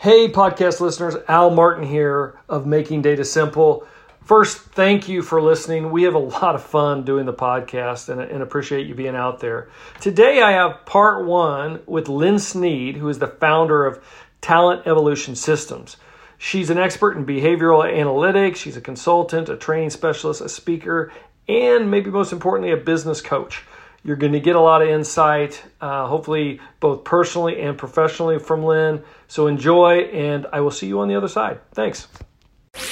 Hey, 0.00 0.30
podcast 0.30 0.80
listeners, 0.80 1.14
Al 1.28 1.50
Martin 1.50 1.86
here 1.86 2.38
of 2.48 2.64
Making 2.64 3.02
Data 3.02 3.22
Simple. 3.22 3.86
First, 4.24 4.56
thank 4.56 5.10
you 5.10 5.20
for 5.20 5.42
listening. 5.42 5.90
We 5.90 6.04
have 6.04 6.14
a 6.14 6.18
lot 6.18 6.54
of 6.54 6.62
fun 6.62 7.04
doing 7.04 7.26
the 7.26 7.34
podcast 7.34 8.08
and, 8.08 8.18
and, 8.18 8.42
appreciate 8.42 8.86
you 8.86 8.94
being 8.94 9.14
out 9.14 9.40
there. 9.40 9.68
Today, 10.00 10.40
I 10.40 10.52
have 10.52 10.86
part 10.86 11.26
one 11.26 11.82
with 11.84 12.08
Lynn 12.08 12.38
Sneed, 12.38 12.96
who 12.96 13.10
is 13.10 13.18
the 13.18 13.26
founder 13.26 13.84
of 13.84 14.02
Talent 14.40 14.86
Evolution 14.86 15.34
Systems. 15.36 15.98
She's 16.38 16.70
an 16.70 16.78
expert 16.78 17.18
in 17.18 17.26
behavioral 17.26 17.84
analytics, 17.84 18.56
she's 18.56 18.78
a 18.78 18.80
consultant, 18.80 19.50
a 19.50 19.56
training 19.58 19.90
specialist, 19.90 20.40
a 20.40 20.48
speaker, 20.48 21.12
and 21.46 21.90
maybe 21.90 22.08
most 22.08 22.32
importantly, 22.32 22.72
a 22.72 22.78
business 22.78 23.20
coach. 23.20 23.64
You're 24.02 24.16
going 24.16 24.32
to 24.32 24.40
get 24.40 24.56
a 24.56 24.60
lot 24.60 24.80
of 24.80 24.88
insight, 24.88 25.62
uh, 25.80 26.06
hopefully, 26.06 26.58
both 26.80 27.04
personally 27.04 27.60
and 27.60 27.76
professionally 27.76 28.38
from 28.38 28.64
Lynn. 28.64 29.02
So 29.28 29.46
enjoy, 29.46 30.04
and 30.04 30.46
I 30.52 30.60
will 30.60 30.70
see 30.70 30.86
you 30.86 31.00
on 31.00 31.08
the 31.08 31.14
other 31.16 31.28
side. 31.28 31.60
Thanks. 31.72 32.08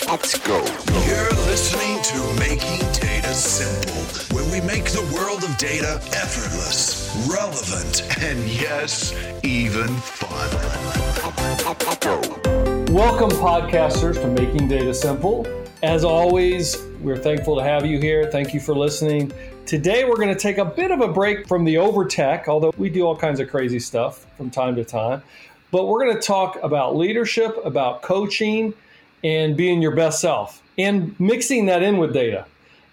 Let's 0.07 0.39
go. 0.39 0.59
You're 1.07 1.31
listening 1.47 2.03
to 2.03 2.39
Making 2.39 2.81
Data 2.93 3.33
Simple, 3.33 4.37
where 4.37 4.45
we 4.53 4.61
make 4.67 4.85
the 4.87 5.01
world 5.15 5.45
of 5.45 5.57
data 5.57 5.99
effortless, 6.13 7.27
relevant, 7.31 8.03
and 8.23 8.47
yes, 8.47 9.15
even 9.43 9.89
fun. 9.89 10.51
Welcome, 12.93 13.31
podcasters, 13.31 14.21
to 14.21 14.29
Making 14.29 14.69
Data 14.69 14.93
Simple. 14.93 15.47
As 15.83 16.03
always, 16.03 16.83
we're 17.03 17.17
thankful 17.17 17.57
to 17.57 17.63
have 17.63 17.87
you 17.87 18.01
here. 18.01 18.29
Thank 18.33 18.53
you 18.53 18.59
for 18.59 18.75
listening. 18.75 19.31
Today, 19.65 20.05
we're 20.05 20.17
going 20.17 20.35
to 20.35 20.39
take 20.39 20.59
a 20.59 20.65
bit 20.65 20.91
of 20.91 21.01
a 21.01 21.07
break 21.07 21.47
from 21.47 21.65
the 21.65 21.77
overtech, 21.77 22.49
although 22.49 22.73
we 22.77 22.91
do 22.91 23.07
all 23.07 23.17
kinds 23.17 23.39
of 23.39 23.49
crazy 23.49 23.79
stuff 23.79 24.27
from 24.37 24.51
time 24.51 24.75
to 24.75 24.85
time. 24.85 25.23
But 25.71 25.87
we're 25.87 26.05
going 26.05 26.17
to 26.17 26.21
talk 26.21 26.59
about 26.65 26.97
leadership, 26.97 27.57
about 27.65 28.03
coaching, 28.03 28.75
and 29.23 29.57
being 29.57 29.81
your 29.81 29.95
best 29.95 30.21
self, 30.21 30.65
and 30.77 31.15
mixing 31.21 31.67
that 31.67 31.85
in 31.85 31.99
with 31.99 32.13
data. 32.13 32.47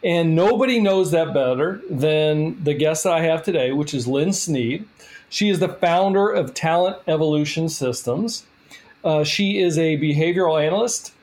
And 0.04 0.36
nobody 0.36 0.80
knows 0.80 1.10
that 1.10 1.34
better 1.34 1.82
than 1.90 2.64
the 2.64 2.76
guest 2.76 3.06
that 3.06 3.14
I 3.14 3.22
have 3.22 3.42
today, 3.42 3.72
which 3.72 3.96
is 3.96 4.08
Lynn 4.08 4.32
Sneed. 4.32 4.88
She 5.28 5.50
is 5.50 5.58
the 5.58 5.70
founder 5.70 6.30
of 6.30 6.54
Talent 6.54 6.98
Evolution 7.08 7.68
Systems. 7.68 8.46
Uh, 9.04 9.24
she 9.24 9.58
is 9.58 9.80
a 9.80 9.98
behavioral 9.98 10.64
analyst, 10.64 11.15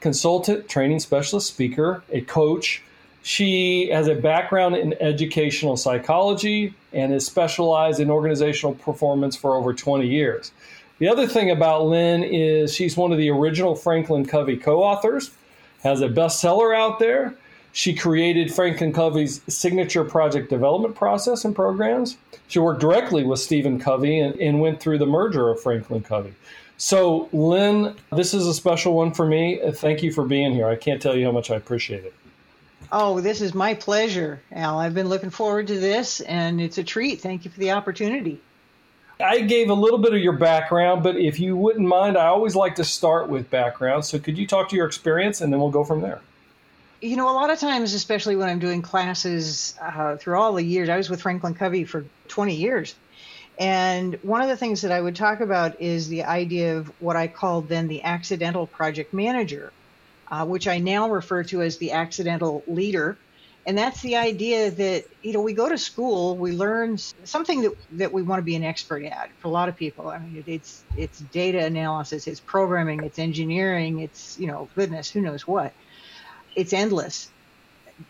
consultant, 0.00 0.68
training 0.68 1.00
specialist, 1.00 1.48
speaker, 1.48 2.02
a 2.10 2.20
coach, 2.22 2.82
she 3.22 3.88
has 3.90 4.08
a 4.08 4.14
background 4.14 4.76
in 4.76 4.94
educational 5.00 5.76
psychology 5.76 6.74
and 6.92 7.12
is 7.12 7.26
specialized 7.26 8.00
in 8.00 8.10
organizational 8.10 8.74
performance 8.74 9.36
for 9.36 9.54
over 9.54 9.74
20 9.74 10.06
years. 10.06 10.52
The 10.98 11.08
other 11.08 11.26
thing 11.26 11.50
about 11.50 11.86
Lynn 11.86 12.22
is 12.22 12.74
she's 12.74 12.96
one 12.96 13.12
of 13.12 13.18
the 13.18 13.30
original 13.30 13.74
Franklin 13.74 14.26
Covey 14.26 14.56
co 14.56 14.82
authors, 14.82 15.30
has 15.82 16.00
a 16.00 16.08
bestseller 16.08 16.76
out 16.76 16.98
there. 16.98 17.34
She 17.72 17.94
created 17.94 18.52
Franklin 18.52 18.92
Covey's 18.92 19.40
signature 19.48 20.04
project 20.04 20.50
development 20.50 20.96
process 20.96 21.44
and 21.44 21.54
programs. 21.54 22.16
She 22.48 22.58
worked 22.58 22.80
directly 22.80 23.22
with 23.24 23.38
Stephen 23.38 23.78
Covey 23.78 24.18
and, 24.18 24.34
and 24.40 24.60
went 24.60 24.80
through 24.80 24.98
the 24.98 25.06
merger 25.06 25.48
of 25.48 25.62
Franklin 25.62 26.02
Covey. 26.02 26.34
So, 26.80 27.28
Lynn, 27.34 27.94
this 28.10 28.32
is 28.32 28.46
a 28.46 28.54
special 28.54 28.94
one 28.94 29.12
for 29.12 29.26
me. 29.26 29.60
Thank 29.70 30.02
you 30.02 30.10
for 30.10 30.24
being 30.24 30.54
here. 30.54 30.66
I 30.66 30.76
can't 30.76 31.00
tell 31.00 31.14
you 31.14 31.26
how 31.26 31.30
much 31.30 31.50
I 31.50 31.56
appreciate 31.56 32.06
it. 32.06 32.14
Oh, 32.90 33.20
this 33.20 33.42
is 33.42 33.52
my 33.52 33.74
pleasure, 33.74 34.40
Al. 34.50 34.78
I've 34.78 34.94
been 34.94 35.10
looking 35.10 35.28
forward 35.28 35.66
to 35.66 35.78
this, 35.78 36.22
and 36.22 36.58
it's 36.58 36.78
a 36.78 36.82
treat. 36.82 37.20
Thank 37.20 37.44
you 37.44 37.50
for 37.50 37.60
the 37.60 37.72
opportunity. 37.72 38.40
I 39.22 39.40
gave 39.40 39.68
a 39.68 39.74
little 39.74 39.98
bit 39.98 40.14
of 40.14 40.20
your 40.20 40.32
background, 40.32 41.02
but 41.02 41.16
if 41.16 41.38
you 41.38 41.54
wouldn't 41.54 41.86
mind, 41.86 42.16
I 42.16 42.28
always 42.28 42.56
like 42.56 42.76
to 42.76 42.84
start 42.84 43.28
with 43.28 43.50
background. 43.50 44.06
So 44.06 44.18
could 44.18 44.38
you 44.38 44.46
talk 44.46 44.70
to 44.70 44.76
your 44.76 44.86
experience, 44.86 45.42
and 45.42 45.52
then 45.52 45.60
we'll 45.60 45.70
go 45.70 45.84
from 45.84 46.00
there? 46.00 46.22
You 47.02 47.16
know, 47.16 47.28
a 47.28 47.36
lot 47.36 47.50
of 47.50 47.58
times, 47.58 47.92
especially 47.92 48.36
when 48.36 48.48
I'm 48.48 48.58
doing 48.58 48.80
classes 48.80 49.74
uh, 49.82 50.16
through 50.16 50.38
all 50.38 50.54
the 50.54 50.64
years, 50.64 50.88
I 50.88 50.96
was 50.96 51.10
with 51.10 51.20
Franklin 51.20 51.52
Covey 51.52 51.84
for 51.84 52.06
20 52.28 52.54
years. 52.54 52.94
And 53.60 54.18
one 54.22 54.40
of 54.40 54.48
the 54.48 54.56
things 54.56 54.82
that 54.82 54.90
I 54.90 55.00
would 55.00 55.14
talk 55.14 55.40
about 55.40 55.80
is 55.80 56.08
the 56.08 56.24
idea 56.24 56.78
of 56.78 56.88
what 57.00 57.14
I 57.14 57.28
called 57.28 57.68
then 57.68 57.86
the 57.86 58.02
accidental 58.02 58.66
project 58.66 59.14
manager 59.14 59.70
uh, 60.30 60.46
which 60.46 60.68
I 60.68 60.78
now 60.78 61.10
refer 61.10 61.42
to 61.44 61.62
as 61.62 61.78
the 61.78 61.92
accidental 61.92 62.62
leader. 62.66 63.16
And 63.66 63.76
that's 63.76 64.00
the 64.00 64.16
idea 64.16 64.70
that, 64.70 65.04
you 65.22 65.32
know, 65.32 65.42
we 65.42 65.52
go 65.52 65.68
to 65.68 65.76
school, 65.76 66.36
we 66.36 66.52
learn 66.52 66.96
something 66.98 67.60
that, 67.62 67.72
that 67.92 68.12
we 68.12 68.22
want 68.22 68.38
to 68.38 68.44
be 68.44 68.56
an 68.56 68.64
expert 68.64 69.04
at 69.04 69.30
for 69.38 69.48
a 69.48 69.50
lot 69.50 69.68
of 69.68 69.76
people. 69.76 70.08
I 70.08 70.18
mean, 70.18 70.42
it's, 70.46 70.82
it's 70.96 71.20
data 71.20 71.64
analysis, 71.64 72.26
it's 72.26 72.40
programming, 72.40 73.02
it's 73.04 73.18
engineering, 73.18 74.00
it's, 74.00 74.38
you 74.38 74.46
know, 74.46 74.68
goodness, 74.74 75.10
who 75.10 75.20
knows 75.20 75.46
what. 75.46 75.72
It's 76.56 76.72
endless. 76.72 77.28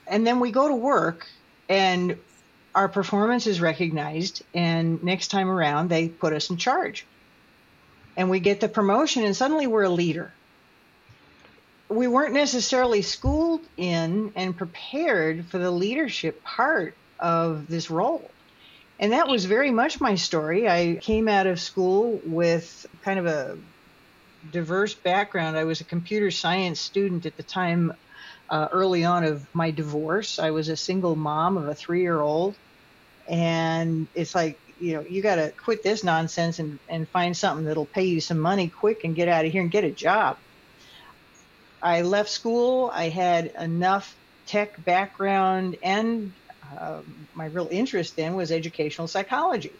And 0.06 0.24
then 0.26 0.38
we 0.38 0.52
go 0.52 0.68
to 0.68 0.74
work 0.74 1.26
and 1.68 2.16
our 2.74 2.88
performance 2.88 3.46
is 3.46 3.60
recognized. 3.60 4.42
And 4.54 5.02
next 5.02 5.28
time 5.28 5.48
around, 5.48 5.88
they 5.88 6.08
put 6.08 6.32
us 6.32 6.50
in 6.50 6.56
charge. 6.56 7.06
And 8.16 8.30
we 8.30 8.40
get 8.40 8.60
the 8.60 8.68
promotion, 8.68 9.24
and 9.24 9.36
suddenly 9.36 9.66
we're 9.66 9.84
a 9.84 9.90
leader 9.90 10.32
we 11.90 12.06
weren't 12.06 12.32
necessarily 12.32 13.02
schooled 13.02 13.60
in 13.76 14.32
and 14.36 14.56
prepared 14.56 15.44
for 15.46 15.58
the 15.58 15.70
leadership 15.70 16.42
part 16.44 16.94
of 17.18 17.66
this 17.66 17.90
role. 17.90 18.30
And 19.00 19.12
that 19.12 19.28
was 19.28 19.44
very 19.44 19.70
much 19.70 20.00
my 20.00 20.14
story. 20.14 20.68
I 20.68 20.98
came 21.00 21.26
out 21.26 21.46
of 21.46 21.58
school 21.58 22.20
with 22.24 22.86
kind 23.02 23.18
of 23.18 23.26
a 23.26 23.58
diverse 24.52 24.94
background. 24.94 25.56
I 25.56 25.64
was 25.64 25.80
a 25.80 25.84
computer 25.84 26.30
science 26.30 26.80
student 26.80 27.26
at 27.26 27.36
the 27.36 27.42
time, 27.42 27.94
uh, 28.50 28.68
early 28.72 29.04
on 29.04 29.24
of 29.24 29.46
my 29.54 29.70
divorce. 29.70 30.38
I 30.38 30.50
was 30.50 30.68
a 30.68 30.76
single 30.76 31.14
mom 31.14 31.56
of 31.56 31.68
a 31.68 31.74
three 31.74 32.02
year 32.02 32.20
old. 32.20 32.54
And 33.28 34.08
it's 34.14 34.34
like, 34.34 34.58
you 34.80 34.94
know, 34.94 35.02
you 35.02 35.22
got 35.22 35.36
to 35.36 35.52
quit 35.52 35.84
this 35.84 36.02
nonsense 36.02 36.58
and, 36.58 36.78
and 36.88 37.08
find 37.08 37.36
something 37.36 37.64
that'll 37.66 37.86
pay 37.86 38.04
you 38.04 38.20
some 38.20 38.40
money 38.40 38.68
quick 38.68 39.04
and 39.04 39.14
get 39.14 39.28
out 39.28 39.44
of 39.44 39.52
here 39.52 39.62
and 39.62 39.70
get 39.70 39.84
a 39.84 39.90
job. 39.90 40.36
I 41.82 42.02
left 42.02 42.28
school. 42.28 42.90
I 42.92 43.08
had 43.08 43.52
enough 43.58 44.14
tech 44.46 44.84
background, 44.84 45.76
and 45.82 46.32
uh, 46.78 47.00
my 47.34 47.46
real 47.46 47.68
interest 47.70 48.16
then 48.16 48.34
was 48.34 48.50
educational 48.50 49.06
psychology. 49.06 49.72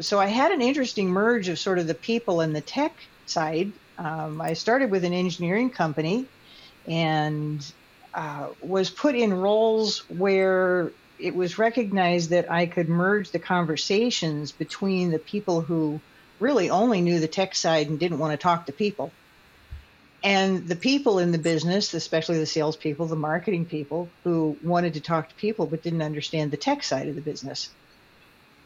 So 0.00 0.18
I 0.18 0.26
had 0.26 0.52
an 0.52 0.60
interesting 0.60 1.08
merge 1.08 1.48
of 1.48 1.58
sort 1.58 1.78
of 1.78 1.86
the 1.86 1.94
people 1.94 2.40
and 2.40 2.54
the 2.54 2.60
tech 2.60 2.92
side. 3.26 3.72
Um, 3.96 4.40
I 4.40 4.54
started 4.54 4.90
with 4.90 5.04
an 5.04 5.12
engineering 5.12 5.70
company 5.70 6.26
and 6.86 7.64
uh, 8.14 8.48
was 8.62 8.90
put 8.90 9.14
in 9.14 9.32
roles 9.32 10.00
where 10.08 10.92
it 11.18 11.34
was 11.34 11.58
recognized 11.58 12.30
that 12.30 12.50
I 12.50 12.66
could 12.66 12.88
merge 12.88 13.30
the 13.30 13.38
conversations 13.38 14.52
between 14.52 15.10
the 15.10 15.18
people 15.18 15.60
who 15.60 16.00
really 16.40 16.70
only 16.70 17.00
knew 17.00 17.20
the 17.20 17.28
tech 17.28 17.54
side 17.54 17.88
and 17.88 17.98
didn't 17.98 18.18
want 18.18 18.32
to 18.32 18.36
talk 18.36 18.66
to 18.66 18.72
people 18.72 19.12
and 20.24 20.66
the 20.66 20.74
people 20.74 21.18
in 21.18 21.32
the 21.32 21.38
business, 21.38 21.92
especially 21.92 22.38
the 22.38 22.46
salespeople, 22.46 23.06
the 23.06 23.14
marketing 23.14 23.66
people 23.66 24.08
who 24.24 24.56
wanted 24.64 24.94
to 24.94 25.00
talk 25.00 25.28
to 25.28 25.34
people 25.34 25.66
but 25.66 25.82
didn't 25.82 26.00
understand 26.00 26.50
the 26.50 26.56
tech 26.56 26.82
side 26.82 27.08
of 27.08 27.14
the 27.14 27.20
business. 27.20 27.68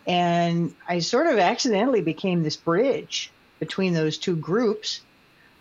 And 0.06 0.72
I 0.88 1.00
sort 1.00 1.26
of 1.26 1.38
accidentally 1.40 2.00
became 2.00 2.44
this 2.44 2.56
bridge 2.56 3.32
between 3.58 3.92
those 3.92 4.18
two 4.18 4.36
groups. 4.36 5.00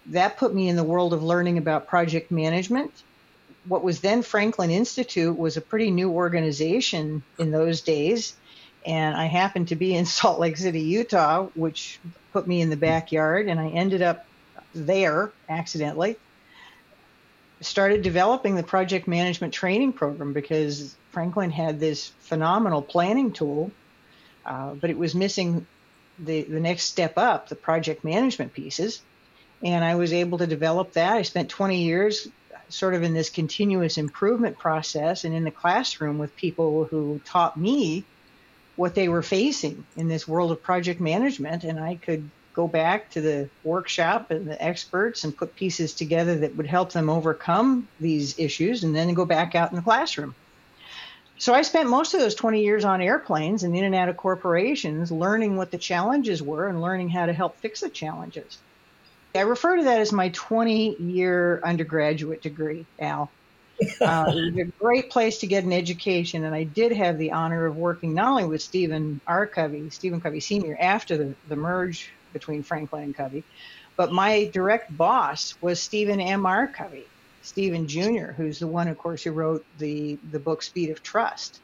That 0.06 0.38
put 0.38 0.54
me 0.54 0.70
in 0.70 0.76
the 0.76 0.84
world 0.84 1.14
of 1.14 1.24
learning 1.24 1.58
about 1.58 1.88
project 1.88 2.30
management. 2.30 2.94
What 3.68 3.84
was 3.84 4.02
then 4.02 4.22
Franklin 4.22 4.72
Institute 4.72 5.38
was 5.38 5.58
a 5.58 5.62
pretty 5.62 5.92
new 5.92 6.12
organization 6.12 7.24
in 7.38 7.52
those 7.52 7.82
days. 7.82 8.36
And 8.86 9.16
I 9.16 9.26
happened 9.26 9.70
to 9.70 9.76
be 9.76 9.96
in 9.96 10.06
Salt 10.18 10.40
Lake 10.40 10.58
City, 10.58 10.82
Utah, 10.82 11.48
which 11.56 12.00
put 12.34 12.48
me 12.48 12.62
in 12.62 12.70
the 12.70 12.78
backyard. 12.78 13.48
And 13.48 13.60
I 13.60 13.70
ended 13.70 14.02
up 14.02 14.26
there 14.74 15.32
accidentally. 15.50 16.18
Started 17.60 18.04
developing 18.04 18.56
the 18.56 18.64
project 18.64 19.08
management 19.08 19.54
training 19.54 19.94
program 19.94 20.32
because 20.32 20.96
Franklin 21.12 21.50
had 21.50 21.80
this 21.80 22.12
phenomenal 22.20 22.84
planning 22.84 23.32
tool, 23.32 23.72
uh, 24.46 24.76
but 24.76 24.92
it 24.92 24.98
was 24.98 25.16
missing 25.16 25.66
the, 26.20 26.44
the 26.44 26.60
next 26.60 26.84
step 26.84 27.18
up, 27.18 27.50
the 27.50 27.56
project 27.56 28.04
management 28.04 28.54
pieces. 28.54 29.02
And 29.64 29.84
I 29.84 29.96
was 29.96 30.14
able 30.14 30.38
to 30.38 30.46
develop 30.46 30.94
that. 30.94 31.14
I 31.14 31.24
spent 31.24 31.50
20 31.50 31.84
years 31.84 32.28
sort 32.70 32.94
of 32.94 33.04
in 33.04 33.14
this 33.14 33.30
continuous 33.30 33.98
improvement 33.98 34.58
process 34.58 35.24
and 35.24 35.34
in 35.34 35.44
the 35.44 35.52
classroom 35.52 36.18
with 36.18 36.36
people 36.36 36.86
who 36.86 37.22
taught 37.26 37.58
me 37.58 38.04
what 38.76 38.96
they 38.96 39.10
were 39.10 39.24
facing 39.24 39.86
in 39.96 40.08
this 40.08 40.28
world 40.28 40.52
of 40.52 40.62
project 40.62 41.00
management. 41.00 41.64
And 41.64 41.80
I 41.80 41.96
could 41.96 42.30
go 42.54 42.68
back 42.68 43.12
to 43.12 43.22
the 43.22 43.50
workshop 43.64 44.32
and 44.32 44.48
the 44.48 44.64
experts 44.64 45.24
and 45.24 45.36
put 45.36 45.56
pieces 45.56 45.94
together 45.94 46.40
that 46.40 46.56
would 46.56 46.68
help 46.68 46.92
them 46.92 47.10
overcome 47.10 47.88
these 48.00 48.40
issues 48.40 48.84
and 48.84 48.96
then 48.96 49.14
go 49.14 49.26
back 49.26 49.56
out 49.56 49.72
in 49.72 49.76
the 49.76 49.82
classroom. 49.82 50.36
So 51.40 51.54
I 51.54 51.62
spent 51.62 51.88
most 51.88 52.16
of 52.16 52.20
those 52.20 52.34
20 52.34 52.64
years 52.64 52.84
on 52.84 53.00
airplanes 53.00 53.62
and 53.62 53.76
in 53.78 53.84
and 53.84 53.94
out 53.94 54.10
of 54.10 54.18
corporations 54.18 55.12
learning 55.12 55.56
what 55.56 55.70
the 55.70 55.78
challenges 55.78 56.42
were 56.42 56.68
and 56.68 56.82
learning 56.82 57.10
how 57.10 57.28
to 57.28 57.34
help 57.34 57.58
fix 57.58 57.82
the 57.82 57.90
challenges. 57.90 58.58
I 59.36 59.42
refer 59.42 59.78
to 59.78 59.84
that 59.84 60.00
as 60.00 60.12
my 60.12 60.30
20 60.30 60.96
year 61.00 61.62
undergraduate 61.64 62.42
degree, 62.42 62.86
Al. 63.00 63.32
Uh, 64.02 64.26
it 64.30 64.56
was 64.56 64.58
a 64.58 64.72
great 64.80 65.12
place 65.12 65.38
to 65.40 65.48
get 65.48 65.64
an 65.64 65.72
education, 65.72 66.44
and 66.44 66.56
I 66.56 66.64
did 66.64 66.92
have 66.94 67.18
the 67.18 67.32
honor 67.32 67.68
of 67.68 67.76
working 67.76 68.16
not 68.16 68.30
only 68.30 68.46
with 68.46 68.62
Stephen 68.62 69.22
R. 69.28 69.46
Covey, 69.46 69.90
Stephen 69.92 70.20
Covey 70.20 70.40
Sr., 70.40 70.76
after 70.80 71.16
the, 71.16 71.36
the 71.48 71.56
merge 71.56 72.10
between 72.34 72.64
Franklin 72.64 73.04
and 73.04 73.16
Covey, 73.16 73.44
but 73.96 74.12
my 74.12 74.46
direct 74.46 74.96
boss 74.96 75.56
was 75.62 75.80
Stephen 75.80 76.20
M. 76.20 76.46
R. 76.46 76.68
Covey, 76.68 77.06
Stephen 77.44 77.88
Jr., 77.88 78.32
who's 78.36 78.60
the 78.60 78.68
one, 78.68 78.88
of 78.88 78.98
course, 78.98 79.24
who 79.24 79.32
wrote 79.32 79.66
the, 79.78 80.18
the 80.32 80.40
book 80.40 80.64
Speed 80.64 80.90
of 80.90 81.04
Trust. 81.04 81.60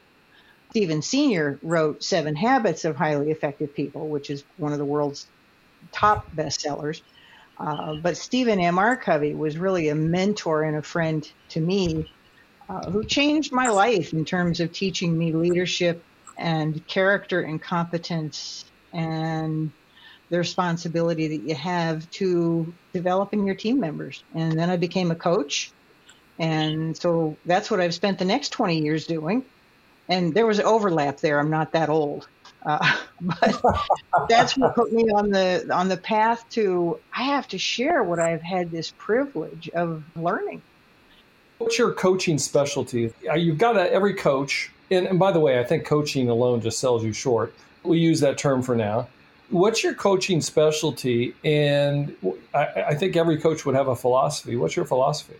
Stephen 0.70 1.02
Sr. 1.02 1.58
wrote 1.62 2.02
Seven 2.02 2.34
Habits 2.34 2.84
of 2.84 2.96
Highly 2.96 3.30
Effective 3.30 3.74
People, 3.74 4.08
which 4.08 4.30
is 4.30 4.44
one 4.56 4.72
of 4.72 4.78
the 4.78 4.84
world's 4.84 5.26
top 5.92 6.26
bestsellers. 6.34 7.00
Uh, 7.58 7.94
but 7.94 8.16
Stephen 8.16 8.60
M. 8.60 8.78
R. 8.78 8.96
Covey 8.96 9.34
was 9.34 9.56
really 9.56 9.88
a 9.88 9.94
mentor 9.94 10.64
and 10.64 10.76
a 10.76 10.82
friend 10.82 11.30
to 11.50 11.60
me 11.60 12.08
uh, 12.68 12.90
who 12.90 13.04
changed 13.04 13.52
my 13.52 13.68
life 13.68 14.12
in 14.12 14.24
terms 14.24 14.60
of 14.60 14.72
teaching 14.72 15.16
me 15.16 15.32
leadership 15.32 16.02
and 16.36 16.86
character 16.86 17.40
and 17.40 17.62
competence 17.62 18.64
and 18.92 19.70
the 20.30 20.38
responsibility 20.38 21.28
that 21.28 21.48
you 21.48 21.54
have 21.54 22.10
to 22.10 22.72
developing 22.92 23.46
your 23.46 23.54
team 23.54 23.78
members. 23.78 24.24
And 24.34 24.58
then 24.58 24.70
I 24.70 24.76
became 24.76 25.10
a 25.10 25.14
coach. 25.14 25.70
And 26.38 26.96
so 26.96 27.36
that's 27.44 27.70
what 27.70 27.80
I've 27.80 27.94
spent 27.94 28.18
the 28.18 28.24
next 28.24 28.50
20 28.50 28.80
years 28.80 29.06
doing. 29.06 29.44
And 30.08 30.34
there 30.34 30.46
was 30.46 30.58
overlap 30.60 31.18
there. 31.18 31.38
I'm 31.38 31.50
not 31.50 31.72
that 31.72 31.88
old. 31.88 32.26
Uh, 32.64 32.96
but 33.20 34.28
that's 34.28 34.56
what 34.56 34.74
put 34.74 34.92
me 34.92 35.04
on 35.10 35.30
the 35.30 35.66
on 35.72 35.88
the 35.88 35.96
path 35.96 36.48
to 36.50 36.98
I 37.14 37.22
have 37.24 37.46
to 37.48 37.58
share 37.58 38.02
what 38.02 38.18
I've 38.18 38.42
had 38.42 38.70
this 38.70 38.92
privilege 38.96 39.68
of 39.70 40.02
learning. 40.16 40.62
What's 41.58 41.78
your 41.78 41.92
coaching 41.92 42.38
specialty? 42.38 43.12
Uh, 43.28 43.34
you've 43.34 43.58
got 43.58 43.76
a, 43.76 43.90
every 43.92 44.14
coach, 44.14 44.70
and, 44.90 45.06
and 45.06 45.18
by 45.18 45.30
the 45.30 45.40
way, 45.40 45.60
I 45.60 45.64
think 45.64 45.84
coaching 45.84 46.28
alone 46.28 46.60
just 46.60 46.78
sells 46.78 47.04
you 47.04 47.12
short. 47.12 47.54
We 47.84 47.98
use 47.98 48.20
that 48.20 48.38
term 48.38 48.62
for 48.62 48.74
now. 48.74 49.08
What's 49.50 49.84
your 49.84 49.94
coaching 49.94 50.40
specialty? 50.40 51.34
And 51.44 52.16
I, 52.54 52.66
I 52.88 52.94
think 52.94 53.16
every 53.16 53.38
coach 53.38 53.64
would 53.64 53.74
have 53.74 53.88
a 53.88 53.96
philosophy. 53.96 54.56
What's 54.56 54.74
your 54.74 54.84
philosophy? 54.84 55.36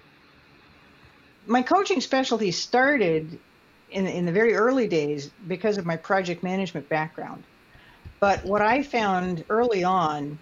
My 1.46 1.62
coaching 1.62 2.00
specialty 2.00 2.50
started 2.50 3.38
in, 3.90 4.06
in 4.06 4.26
the 4.26 4.32
very 4.32 4.54
early 4.54 4.88
days 4.88 5.30
because 5.46 5.78
of 5.78 5.86
my 5.86 5.96
project 5.96 6.42
management 6.42 6.88
background. 6.88 7.42
But 8.20 8.44
what 8.44 8.62
I 8.62 8.82
found 8.82 9.44
early 9.48 9.84
on 9.84 10.38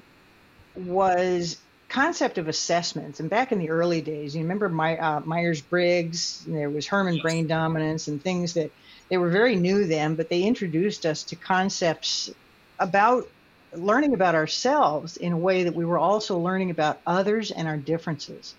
was 0.77 1.59
concept 1.89 2.39
of 2.39 2.49
assessments. 2.49 3.21
And 3.21 3.29
back 3.29 3.53
in 3.53 3.59
the 3.59 3.71
early 3.71 4.01
days, 4.01 4.35
you 4.35 4.43
remember 4.43 4.69
my, 4.69 4.97
uh, 4.97 5.21
Myers 5.21 5.61
Briggs, 5.61 6.45
there 6.47 6.71
was 6.71 6.87
Herrmann 6.87 7.19
brain 7.21 7.47
dominance 7.47 8.09
and 8.09 8.23
things 8.23 8.55
that 8.55 8.71
they 9.11 9.19
were 9.19 9.29
very 9.29 9.57
new 9.57 9.87
then, 9.87 10.15
but 10.15 10.31
they 10.31 10.43
introduced 10.43 11.05
us 11.05 11.23
to 11.25 11.37
concepts 11.37 12.31
about 12.79 13.29
learning 13.75 14.15
about 14.15 14.35
ourselves 14.35 15.19
in 15.19 15.33
a 15.33 15.37
way 15.37 15.65
that 15.65 15.75
we 15.75 15.85
were 15.85 15.99
also 15.99 16.39
learning 16.39 16.71
about 16.71 17.01
others 17.07 17.51
and 17.51 17.69
our 17.69 17.77
differences 17.77 18.55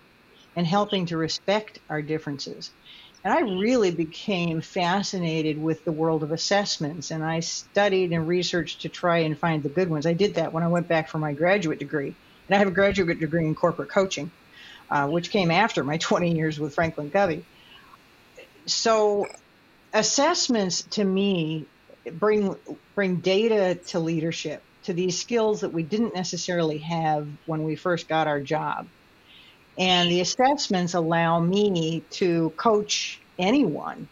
and 0.56 0.66
helping 0.66 1.06
to 1.06 1.16
respect 1.16 1.80
our 1.90 2.02
differences. 2.02 2.70
And 3.24 3.32
I 3.32 3.40
really 3.40 3.90
became 3.90 4.60
fascinated 4.60 5.60
with 5.60 5.82
the 5.86 5.92
world 5.92 6.22
of 6.22 6.30
assessments, 6.30 7.10
and 7.10 7.24
I 7.24 7.40
studied 7.40 8.12
and 8.12 8.28
researched 8.28 8.82
to 8.82 8.90
try 8.90 9.18
and 9.18 9.38
find 9.38 9.62
the 9.62 9.70
good 9.70 9.88
ones. 9.88 10.04
I 10.04 10.12
did 10.12 10.34
that 10.34 10.52
when 10.52 10.62
I 10.62 10.68
went 10.68 10.88
back 10.88 11.08
for 11.08 11.16
my 11.16 11.32
graduate 11.32 11.78
degree, 11.78 12.14
and 12.46 12.54
I 12.54 12.58
have 12.58 12.68
a 12.68 12.72
graduate 12.72 13.18
degree 13.18 13.46
in 13.46 13.54
corporate 13.54 13.88
coaching, 13.88 14.30
uh, 14.90 15.08
which 15.08 15.30
came 15.30 15.50
after 15.50 15.82
my 15.82 15.96
20 15.98 16.36
years 16.36 16.60
with 16.60 16.74
Franklin 16.74 17.10
Covey. 17.10 17.44
So, 18.66 19.26
assessments 19.94 20.82
to 20.82 21.04
me 21.04 21.64
bring 22.12 22.54
bring 22.94 23.16
data 23.16 23.76
to 23.86 24.00
leadership, 24.00 24.62
to 24.84 24.92
these 24.92 25.18
skills 25.18 25.62
that 25.62 25.72
we 25.72 25.82
didn't 25.82 26.14
necessarily 26.14 26.78
have 26.78 27.26
when 27.46 27.64
we 27.64 27.74
first 27.74 28.06
got 28.06 28.26
our 28.26 28.40
job. 28.40 28.86
And 29.78 30.10
the 30.10 30.20
assessments 30.20 30.94
allow 30.94 31.40
me 31.40 32.06
to 32.14 32.50
coach 32.58 33.20
anyone, 33.38 34.08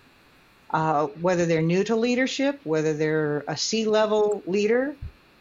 uh, 0.73 1.07
whether 1.07 1.47
they're 1.47 1.63
new 1.63 1.85
to 1.85 1.97
leadership, 1.97 2.61
whether 2.65 2.95
they're 2.95 3.45
a 3.49 3.57
C 3.57 3.87
level 3.87 4.43
leader, 4.47 4.97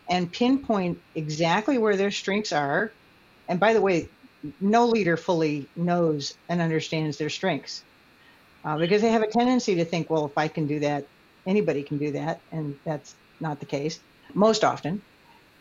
and 0.10 0.32
pinpoint 0.32 1.00
exactly 1.16 1.78
where 1.78 1.98
their 1.98 2.12
strengths 2.12 2.52
are. 2.52 2.94
And 3.48 3.60
by 3.60 3.74
the 3.74 3.82
way, 3.82 4.10
no 4.60 4.88
leader 4.88 5.18
fully 5.18 5.70
knows 5.76 6.34
and 6.50 6.62
understands 6.62 7.18
their 7.18 7.30
strengths 7.30 7.84
uh, 8.66 8.78
because 8.78 9.02
they 9.02 9.12
have 9.12 9.24
a 9.24 9.28
tendency 9.28 9.76
to 9.76 9.86
think, 9.86 10.10
well, 10.10 10.26
if 10.26 10.38
I 10.38 10.48
can 10.48 10.68
do 10.68 10.80
that, 10.82 11.06
anybody 11.48 11.84
can 11.84 11.98
do 11.98 12.12
that. 12.12 12.42
And 12.52 12.76
that's 12.86 13.16
not 13.40 13.60
the 13.60 13.66
case 13.66 14.00
most 14.34 14.64
often. 14.64 15.02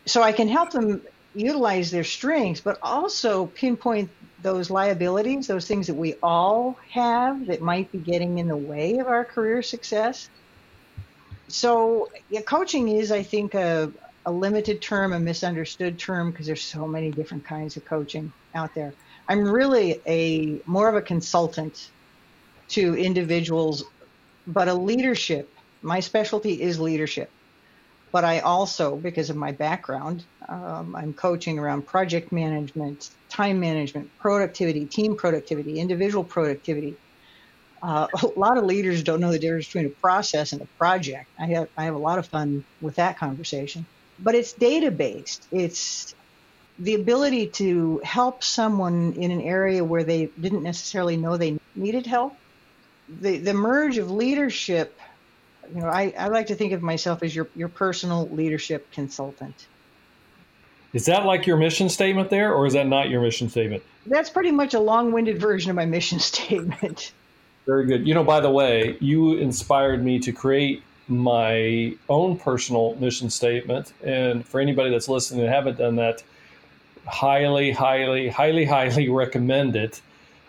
So 0.07 0.23
I 0.23 0.33
can 0.33 0.49
help 0.49 0.71
them 0.71 1.03
utilize 1.35 1.91
their 1.91 2.05
strengths, 2.05 2.61
but 2.61 2.79
also 2.83 3.47
pinpoint 3.47 4.11
those 4.43 4.71
liabilities, 4.71 5.47
those 5.47 5.67
things 5.67 5.87
that 5.87 5.95
we 5.95 6.15
all 6.23 6.77
have 6.91 7.47
that 7.47 7.61
might 7.61 7.91
be 7.93 7.99
getting 7.99 8.39
in 8.39 8.49
the 8.49 8.57
way 8.57 8.99
of 8.99 9.07
our 9.07 9.25
career 9.25 9.63
success. 9.63 10.29
So, 11.49 12.09
yeah, 12.31 12.41
coaching 12.43 12.89
is, 12.89 13.13
I 13.13 13.23
think, 13.23 13.55
a, 13.55 13.93
a 14.27 14.33
limited 14.33 14.81
term, 14.81 15.13
a 15.13 15.21
misunderstood 15.21 15.99
term, 15.99 16.31
because 16.31 16.47
there's 16.47 16.63
so 16.63 16.87
many 16.87 17.11
different 17.11 17.45
kinds 17.45 17.77
of 17.77 17.85
coaching 17.85 18.33
out 18.55 18.75
there. 18.75 18.93
I'm 19.29 19.49
really 19.49 20.01
a 20.07 20.61
more 20.67 20.89
of 20.89 20.95
a 20.95 21.03
consultant 21.03 21.91
to 22.71 22.97
individuals, 22.97 23.85
but 24.47 24.69
a 24.69 24.75
leadership. 24.75 25.49
My 25.83 26.01
specialty 26.01 26.61
is 26.61 26.79
leadership. 26.81 27.31
But 28.13 28.25
I 28.25 28.41
also, 28.41 28.97
because 28.97 29.31
of 29.31 29.37
my 29.37 29.53
background, 29.53 30.25
um, 30.49 30.97
I'm 30.97 31.13
coaching 31.13 31.59
around 31.59 31.87
project 31.87 32.33
management, 32.33 33.09
time 33.29 33.61
management, 33.61 34.11
productivity, 34.19 34.87
team 34.87 35.17
productivity, 35.17 35.79
individual 35.79 36.25
productivity. 36.25 36.97
Uh, 37.83 38.09
a 38.23 38.27
lot 38.39 38.59
of 38.59 38.65
leaders 38.65 39.05
don't 39.05 39.21
know 39.21 39.31
the 39.31 39.39
difference 39.39 39.67
between 39.67 39.87
a 39.87 40.01
process 40.01 40.53
and 40.53 40.61
a 40.61 40.67
project. 40.79 41.27
I 41.39 41.47
have 41.47 41.69
I 41.77 41.85
have 41.85 41.95
a 41.95 41.99
lot 41.99 42.19
of 42.19 42.27
fun 42.27 42.65
with 42.81 42.97
that 42.97 43.19
conversation. 43.19 43.87
But 44.19 44.35
it's 44.35 44.53
data 44.53 44.91
based. 44.91 45.47
It's 45.53 46.15
the 46.79 46.95
ability 46.95 47.49
to 47.49 48.01
help 48.05 48.43
someone 48.43 49.13
in 49.13 49.31
an 49.31 49.41
area 49.41 49.85
where 49.85 50.03
they 50.03 50.31
didn't 50.39 50.63
necessarily 50.63 51.17
know 51.17 51.37
they 51.37 51.59
needed 51.77 52.07
help. 52.07 52.35
The 53.21 53.39
the 53.39 53.55
merge 53.55 53.99
of 53.99 54.11
leadership 54.11 54.99
you 55.75 55.81
know, 55.81 55.89
I, 55.89 56.13
I 56.19 56.29
like 56.29 56.47
to 56.49 56.55
think 56.55 56.73
of 56.73 56.83
myself 56.83 57.23
as 57.23 57.35
your, 57.35 57.49
your 57.55 57.69
personal 57.69 58.29
leadership 58.29 58.91
consultant. 58.93 59.67
Is 60.93 61.07
that 61.07 61.25
like 61.25 61.47
your 61.47 61.57
mission 61.57 61.89
statement 61.89 62.31
there, 62.31 62.53
or 62.53 62.67
is 62.67 62.73
that 62.73 62.89
not 62.89 63.11
your 63.11 63.21
mission 63.21 63.49
statement? 63.49 63.83
That's 64.07 64.31
pretty 64.31 64.51
much 64.51 64.75
a 64.75 64.81
long 64.81 65.13
winded 65.13 65.41
version 65.41 65.71
of 65.71 65.77
my 65.77 65.87
mission 65.87 66.19
statement. 66.19 67.13
Very 67.67 67.87
good. 67.87 68.07
You 68.07 68.15
know, 68.15 68.25
by 68.25 68.41
the 68.41 68.51
way, 68.51 68.97
you 69.01 69.35
inspired 69.35 70.03
me 70.03 70.19
to 70.21 70.33
create 70.33 70.83
my 71.07 71.95
own 72.09 72.39
personal 72.39 72.95
mission 72.97 73.31
statement. 73.31 73.93
And 74.03 74.47
for 74.47 74.61
anybody 74.61 74.91
that's 74.91 75.09
listening 75.09 75.43
and 75.43 75.53
haven't 75.53 75.79
done 75.79 75.97
that, 75.97 76.23
highly, 77.07 77.71
highly, 77.73 78.29
highly, 78.29 78.65
highly 78.65 79.09
recommend 79.11 79.77
it. 79.77 80.01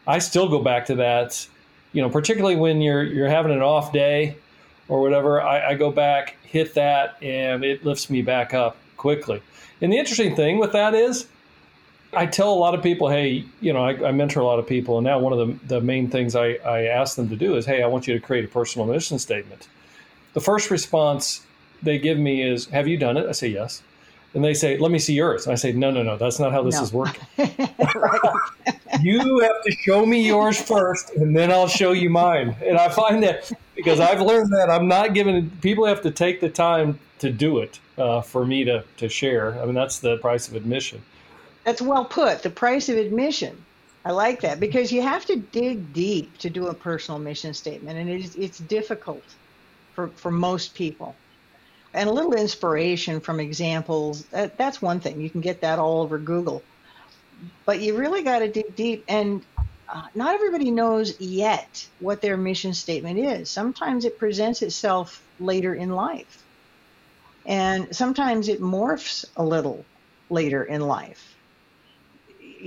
I 0.08 0.20
still 0.20 0.50
go 0.50 0.60
back 0.60 0.86
to 0.88 0.96
that, 0.96 1.48
you 1.94 2.02
know, 2.02 2.10
particularly 2.10 2.56
when 2.56 2.82
you're 2.82 3.04
you're 3.04 3.30
having 3.30 3.52
an 3.52 3.62
off 3.62 3.92
day 3.92 4.36
or 4.88 5.02
whatever, 5.02 5.42
I, 5.42 5.70
I, 5.70 5.74
go 5.76 5.92
back, 5.92 6.36
hit 6.44 6.74
that, 6.74 7.22
and 7.22 7.64
it 7.64 7.86
lifts 7.86 8.10
me 8.10 8.22
back 8.22 8.54
up 8.54 8.78
quickly. 8.98 9.42
And 9.82 9.92
the 9.92 9.98
interesting 9.98 10.36
thing 10.36 10.60
with 10.60 10.74
that 10.74 10.94
is, 10.94 11.28
I 12.14 12.26
tell 12.26 12.52
a 12.52 12.56
lot 12.56 12.76
of 12.76 12.84
people, 12.84 13.10
hey, 13.10 13.46
you 13.62 13.72
know, 13.72 13.86
I, 13.86 14.10
I 14.10 14.12
mentor 14.12 14.42
a 14.42 14.46
lot 14.46 14.60
of 14.60 14.68
people, 14.68 14.98
and 14.98 15.06
now 15.06 15.20
one 15.20 15.32
of 15.32 15.40
the, 15.40 15.68
the 15.68 15.82
main 15.82 16.10
things 16.10 16.36
I, 16.36 16.56
I 16.66 16.84
ask 16.84 17.16
them 17.16 17.30
to 17.30 17.36
do 17.36 17.56
is, 17.56 17.66
hey, 17.66 17.82
I 17.82 17.88
want 17.88 18.08
you 18.08 18.14
to 18.14 18.20
create 18.20 18.44
a 18.44 18.50
personal 18.50 18.86
mission 18.86 19.18
statement. 19.18 19.70
The 20.34 20.42
first 20.42 20.70
response 20.72 21.46
they 21.82 21.98
give 21.98 22.18
me 22.18 22.44
is, 22.44 22.66
have 22.68 22.88
you 22.88 22.98
done 22.98 23.18
it? 23.18 23.28
I 23.28 23.32
say, 23.32 23.48
yes. 23.48 23.82
And 24.34 24.44
they 24.44 24.54
say, 24.54 24.78
let 24.78 24.92
me 24.92 25.00
see 25.00 25.14
yours. 25.14 25.46
And 25.46 25.52
I 25.52 25.56
say, 25.56 25.74
no, 25.74 25.92
no, 25.92 26.04
no, 26.04 26.16
that's 26.16 26.40
not 26.40 26.54
how 26.54 26.64
this 26.64 26.76
no. 26.76 26.84
is 26.84 26.94
working. 26.94 27.24
you 29.02 29.40
have 29.40 29.64
to 29.64 29.72
show 29.84 30.06
me 30.06 30.26
yours 30.26 30.62
first, 30.62 31.12
and 31.16 31.36
then 31.36 31.52
I'll 31.52 31.68
show 31.68 31.92
you 31.92 32.10
mine. 32.10 32.56
And 32.66 32.78
I 32.78 32.90
find 32.90 33.22
that 33.24 33.52
because 33.76 34.00
I've 34.00 34.22
learned 34.22 34.52
that 34.54 34.70
I'm 34.70 34.88
not 34.88 35.14
giving 35.14 35.50
people 35.62 35.86
have 35.86 36.02
to 36.04 36.12
take 36.12 36.40
the 36.40 36.50
time 36.50 37.00
to 37.20 37.32
do 37.32 37.60
it 37.60 37.80
uh, 37.98 38.22
for 38.22 38.46
me 38.46 38.64
to 38.66 38.84
to 38.98 39.10
share. 39.10 39.60
I 39.62 39.66
mean, 39.66 39.76
that's 39.76 40.00
the 40.00 40.18
price 40.18 40.48
of 40.48 40.56
admission. 40.56 41.02
That's 41.64 41.82
well 41.82 42.06
put. 42.06 42.44
The 42.44 42.50
price 42.50 42.90
of 42.90 42.98
admission. 42.98 43.64
I 44.04 44.12
like 44.12 44.42
that 44.42 44.60
because 44.60 44.92
you 44.92 45.02
have 45.04 45.26
to 45.26 45.36
dig 45.36 45.94
deep 45.94 46.38
to 46.40 46.50
do 46.50 46.68
a 46.68 46.74
personal 46.74 47.20
mission 47.20 47.54
statement, 47.54 48.00
and 48.00 48.10
it's 48.10 48.36
it's 48.36 48.58
difficult 48.60 49.24
for 49.94 50.08
for 50.10 50.32
most 50.32 50.74
people. 50.74 51.16
And 51.94 52.10
a 52.10 52.14
little 52.14 52.34
inspiration 52.36 53.22
from 53.22 53.40
examples. 53.40 54.26
That, 54.28 54.58
that's 54.58 54.82
one 54.82 55.02
thing. 55.02 55.22
You 55.22 55.30
can 55.30 55.42
get 55.42 55.62
that 55.62 55.80
all 55.80 56.02
over 56.02 56.20
Google. 56.20 56.64
but 57.66 57.82
you 57.82 57.98
really 57.98 58.24
got 58.24 58.40
to 58.40 58.52
dig 58.52 58.76
deep. 58.76 59.06
And 59.08 59.46
uh, 59.94 60.04
not 60.16 60.36
everybody 60.36 60.72
knows 60.72 61.20
yet 61.20 61.88
what 62.00 62.22
their 62.22 62.38
mission 62.38 62.74
statement 62.74 63.20
is. 63.20 63.52
Sometimes 63.52 64.06
it 64.06 64.20
presents 64.20 64.62
itself 64.62 65.24
later 65.40 65.76
in 65.76 65.90
life, 65.90 66.46
and 67.46 67.96
sometimes 67.96 68.48
it 68.50 68.62
morphs 68.62 69.26
a 69.38 69.44
little 69.44 69.86
later 70.30 70.64
in 70.64 70.82
life. 70.82 71.38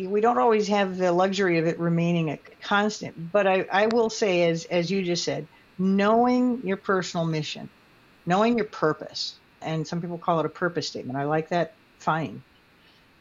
We 0.07 0.21
don't 0.21 0.39
always 0.39 0.69
have 0.69 0.97
the 0.99 1.13
luxury 1.13 1.59
of 1.59 1.67
it 1.67 1.79
remaining 1.81 2.31
a 2.31 2.39
constant, 2.63 3.33
but 3.33 3.47
I, 3.47 3.67
I 3.73 3.87
will 3.89 4.11
say, 4.11 4.49
as, 4.51 4.65
as 4.67 4.91
you 4.91 5.03
just 5.03 5.25
said, 5.25 5.49
knowing 5.79 6.61
your 6.65 6.77
personal 6.79 7.27
mission, 7.27 7.71
knowing 8.27 8.57
your 8.57 8.67
purpose, 8.67 9.35
and 9.63 9.87
some 9.87 10.01
people 10.01 10.19
call 10.19 10.41
it 10.41 10.47
a 10.47 10.51
purpose 10.51 10.89
statement. 10.89 11.19
I 11.19 11.25
like 11.25 11.49
that. 11.49 11.75
Fine. 11.99 12.43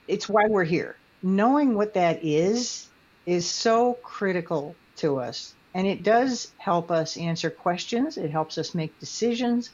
It's 0.07 0.27
why 0.27 0.45
we're 0.47 0.63
here. 0.63 0.97
Knowing 1.21 1.75
what 1.75 1.93
that 1.93 2.23
is 2.23 2.89
is 3.25 3.49
so 3.49 3.93
critical 4.03 4.75
to 4.97 5.19
us. 5.19 5.53
And 5.73 5.87
it 5.87 6.03
does 6.03 6.51
help 6.57 6.91
us 6.91 7.17
answer 7.17 7.49
questions. 7.49 8.17
It 8.17 8.29
helps 8.29 8.57
us 8.57 8.75
make 8.75 8.99
decisions. 8.99 9.71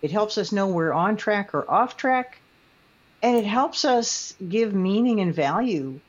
It 0.00 0.10
helps 0.10 0.38
us 0.38 0.52
know 0.52 0.68
we're 0.68 0.92
on 0.92 1.16
track 1.16 1.54
or 1.54 1.70
off 1.70 1.96
track. 1.96 2.40
And 3.22 3.36
it 3.36 3.44
helps 3.44 3.84
us 3.84 4.34
give 4.48 4.74
meaning 4.74 5.20
and 5.20 5.34
value 5.34 6.00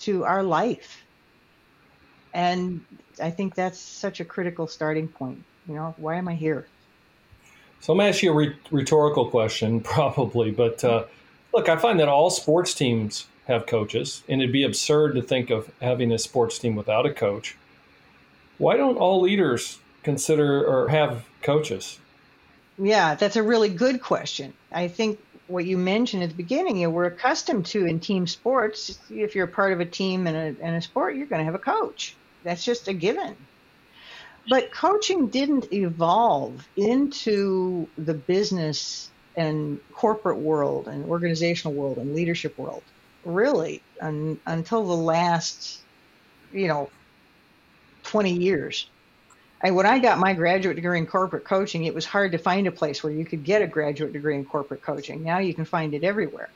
to 0.00 0.24
our 0.24 0.42
life. 0.42 1.02
And 2.34 2.84
I 3.22 3.30
think 3.30 3.54
that's 3.54 3.78
such 3.78 4.20
a 4.20 4.24
critical 4.24 4.66
starting 4.66 5.08
point. 5.08 5.42
You 5.66 5.74
know, 5.74 5.94
why 5.96 6.16
am 6.16 6.28
I 6.28 6.34
here? 6.34 6.66
So 7.80 7.92
I'm 7.92 7.98
going 7.98 8.06
to 8.06 8.16
ask 8.16 8.22
you 8.22 8.32
a 8.32 8.34
re- 8.34 8.56
rhetorical 8.70 9.30
question, 9.30 9.80
probably. 9.94 10.50
But 10.50 10.82
uh, 10.84 11.04
look, 11.52 11.68
I 11.68 11.76
find 11.76 12.00
that 12.00 12.08
all 12.08 12.30
sports 12.30 12.74
teams 12.74 13.26
have 13.46 13.66
coaches, 13.66 14.22
and 14.28 14.40
it'd 14.40 14.52
be 14.52 14.64
absurd 14.64 15.14
to 15.14 15.22
think 15.22 15.50
of 15.50 15.70
having 15.80 16.12
a 16.12 16.18
sports 16.18 16.58
team 16.58 16.74
without 16.74 17.06
a 17.06 17.14
coach. 17.14 17.56
Why 18.58 18.76
don't 18.76 18.96
all 18.96 19.20
leaders 19.20 19.78
consider 20.02 20.64
or 20.64 20.88
have 20.88 21.26
coaches? 21.42 21.98
Yeah, 22.78 23.14
that's 23.14 23.36
a 23.36 23.42
really 23.42 23.68
good 23.68 24.02
question. 24.02 24.52
I 24.72 24.88
think 24.88 25.18
what 25.46 25.64
you 25.64 25.78
mentioned 25.78 26.22
at 26.22 26.30
the 26.30 26.34
beginning, 26.34 26.78
you 26.78 26.86
know, 26.86 26.90
we're 26.90 27.06
accustomed 27.06 27.66
to 27.66 27.86
in 27.86 28.00
team 28.00 28.26
sports. 28.26 28.98
If 29.10 29.34
you're 29.34 29.46
part 29.46 29.72
of 29.72 29.80
a 29.80 29.84
team 29.84 30.26
and 30.26 30.36
a, 30.36 30.64
and 30.64 30.76
a 30.76 30.82
sport, 30.82 31.16
you're 31.16 31.26
going 31.26 31.40
to 31.40 31.44
have 31.44 31.54
a 31.54 31.58
coach. 31.58 32.16
That's 32.42 32.64
just 32.64 32.88
a 32.88 32.92
given. 32.92 33.36
But 34.48 34.70
coaching 34.70 35.28
didn't 35.28 35.72
evolve 35.72 36.66
into 36.76 37.88
the 37.98 38.14
business 38.14 39.10
and 39.36 39.80
corporate 39.92 40.38
world 40.38 40.88
and 40.88 41.04
organizational 41.04 41.74
world 41.74 41.98
and 41.98 42.14
leadership 42.14 42.56
world 42.56 42.82
really 43.26 43.82
un, 44.00 44.38
until 44.46 44.86
the 44.86 44.94
last, 44.94 45.80
you 46.52 46.68
know, 46.68 46.88
20 48.04 48.32
years. 48.32 48.88
I, 49.62 49.72
when 49.72 49.84
I 49.84 49.98
got 49.98 50.18
my 50.18 50.32
graduate 50.32 50.76
degree 50.76 50.98
in 50.98 51.06
corporate 51.06 51.44
coaching, 51.44 51.84
it 51.84 51.94
was 51.94 52.04
hard 52.04 52.32
to 52.32 52.38
find 52.38 52.66
a 52.66 52.70
place 52.70 53.02
where 53.02 53.12
you 53.12 53.24
could 53.24 53.42
get 53.42 53.62
a 53.62 53.66
graduate 53.66 54.12
degree 54.12 54.36
in 54.36 54.44
corporate 54.44 54.82
coaching. 54.82 55.24
Now 55.24 55.38
you 55.38 55.54
can 55.54 55.64
find 55.64 55.92
it 55.92 56.04
everywhere. 56.04 56.50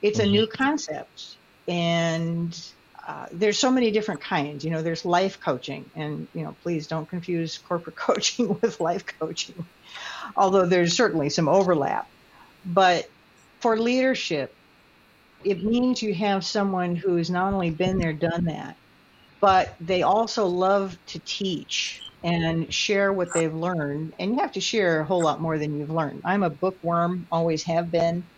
It's 0.00 0.18
mm-hmm. 0.18 0.28
a 0.28 0.30
new 0.30 0.46
concept, 0.46 1.36
and 1.66 2.58
uh, 3.06 3.26
there's 3.32 3.58
so 3.58 3.70
many 3.70 3.92
different 3.92 4.20
kinds. 4.20 4.64
You 4.64 4.70
know, 4.72 4.82
there's 4.82 5.04
life 5.04 5.38
coaching, 5.40 5.90
and 5.94 6.28
you 6.34 6.44
know, 6.44 6.56
please 6.62 6.88
don't 6.88 7.08
confuse 7.08 7.58
corporate 7.58 7.96
coaching 8.06 8.58
with 8.60 8.80
life 8.80 9.04
coaching, 9.20 9.68
although 10.36 10.66
there's 10.66 10.96
certainly 10.96 11.30
some 11.30 11.48
overlap. 11.48 12.10
But 12.64 13.06
for 13.60 13.78
leadership, 13.78 14.56
it 15.44 15.62
means 15.62 16.02
you 16.02 16.14
have 16.14 16.44
someone 16.44 16.96
who's 16.96 17.30
not 17.30 17.52
only 17.52 17.70
been 17.70 17.98
there, 17.98 18.12
done 18.12 18.44
that, 18.46 18.76
but 19.40 19.76
they 19.80 20.02
also 20.02 20.46
love 20.46 20.98
to 21.06 21.20
teach 21.20 22.04
and 22.24 22.72
share 22.74 23.12
what 23.12 23.32
they've 23.32 23.54
learned. 23.54 24.14
And 24.18 24.32
you 24.32 24.40
have 24.40 24.52
to 24.52 24.60
share 24.60 25.00
a 25.00 25.06
whole 25.06 25.22
lot 25.22 25.40
more 25.40 25.58
than 25.58 25.78
you've 25.78 25.90
learned. 25.90 26.22
I'm 26.24 26.42
a 26.42 26.50
bookworm, 26.50 27.28
always 27.30 27.64
have 27.64 27.90
been. 27.90 28.30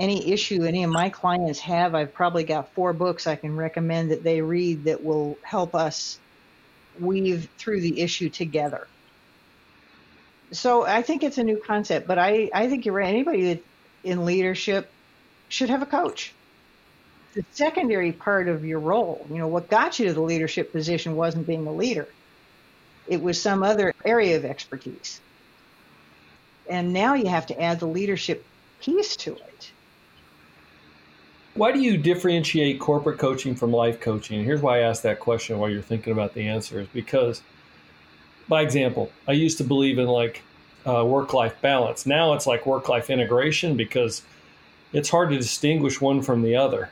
Any 0.00 0.32
issue 0.32 0.64
any 0.64 0.82
of 0.82 0.90
my 0.90 1.10
clients 1.10 1.60
have, 1.60 1.94
I've 1.94 2.14
probably 2.14 2.42
got 2.42 2.72
four 2.72 2.94
books 2.94 3.26
I 3.26 3.36
can 3.36 3.54
recommend 3.54 4.10
that 4.10 4.24
they 4.24 4.40
read 4.40 4.84
that 4.84 5.04
will 5.04 5.36
help 5.42 5.74
us 5.74 6.18
weave 6.98 7.50
through 7.58 7.82
the 7.82 8.00
issue 8.00 8.30
together. 8.30 8.88
So 10.52 10.86
I 10.86 11.02
think 11.02 11.22
it's 11.22 11.36
a 11.36 11.44
new 11.44 11.58
concept, 11.58 12.08
but 12.08 12.18
I, 12.18 12.50
I 12.54 12.68
think 12.68 12.86
you're 12.86 12.94
right. 12.94 13.08
Anybody 13.08 13.62
in 14.02 14.24
leadership 14.24 14.90
should 15.50 15.68
have 15.68 15.82
a 15.82 15.86
coach. 15.86 16.32
The 17.34 17.44
secondary 17.50 18.10
part 18.10 18.48
of 18.48 18.64
your 18.64 18.80
role, 18.80 19.26
you 19.30 19.36
know, 19.36 19.48
what 19.48 19.68
got 19.68 19.98
you 19.98 20.06
to 20.06 20.14
the 20.14 20.22
leadership 20.22 20.72
position 20.72 21.14
wasn't 21.14 21.46
being 21.46 21.66
a 21.66 21.72
leader. 21.72 22.08
It 23.06 23.22
was 23.22 23.40
some 23.40 23.62
other 23.62 23.92
area 24.04 24.36
of 24.38 24.46
expertise. 24.46 25.20
And 26.68 26.92
now 26.92 27.14
you 27.14 27.28
have 27.28 27.46
to 27.48 27.60
add 27.60 27.80
the 27.80 27.86
leadership 27.86 28.44
piece 28.80 29.14
to 29.16 29.34
it. 29.34 29.49
Why 31.54 31.72
do 31.72 31.80
you 31.80 31.96
differentiate 31.96 32.78
corporate 32.78 33.18
coaching 33.18 33.54
from 33.54 33.72
life 33.72 34.00
coaching? 34.00 34.38
And 34.38 34.46
here's 34.46 34.62
why 34.62 34.78
I 34.78 34.82
asked 34.82 35.02
that 35.02 35.20
question 35.20 35.58
while 35.58 35.68
you're 35.68 35.82
thinking 35.82 36.12
about 36.12 36.34
the 36.34 36.46
answer 36.46 36.80
is 36.80 36.88
because, 36.88 37.42
by 38.48 38.62
example, 38.62 39.10
I 39.26 39.32
used 39.32 39.58
to 39.58 39.64
believe 39.64 39.98
in 39.98 40.06
like 40.06 40.42
uh, 40.86 41.04
work 41.04 41.34
life 41.34 41.60
balance. 41.60 42.06
Now 42.06 42.34
it's 42.34 42.46
like 42.46 42.66
work 42.66 42.88
life 42.88 43.10
integration 43.10 43.76
because 43.76 44.22
it's 44.92 45.08
hard 45.08 45.30
to 45.30 45.36
distinguish 45.36 46.00
one 46.00 46.22
from 46.22 46.42
the 46.42 46.56
other. 46.56 46.90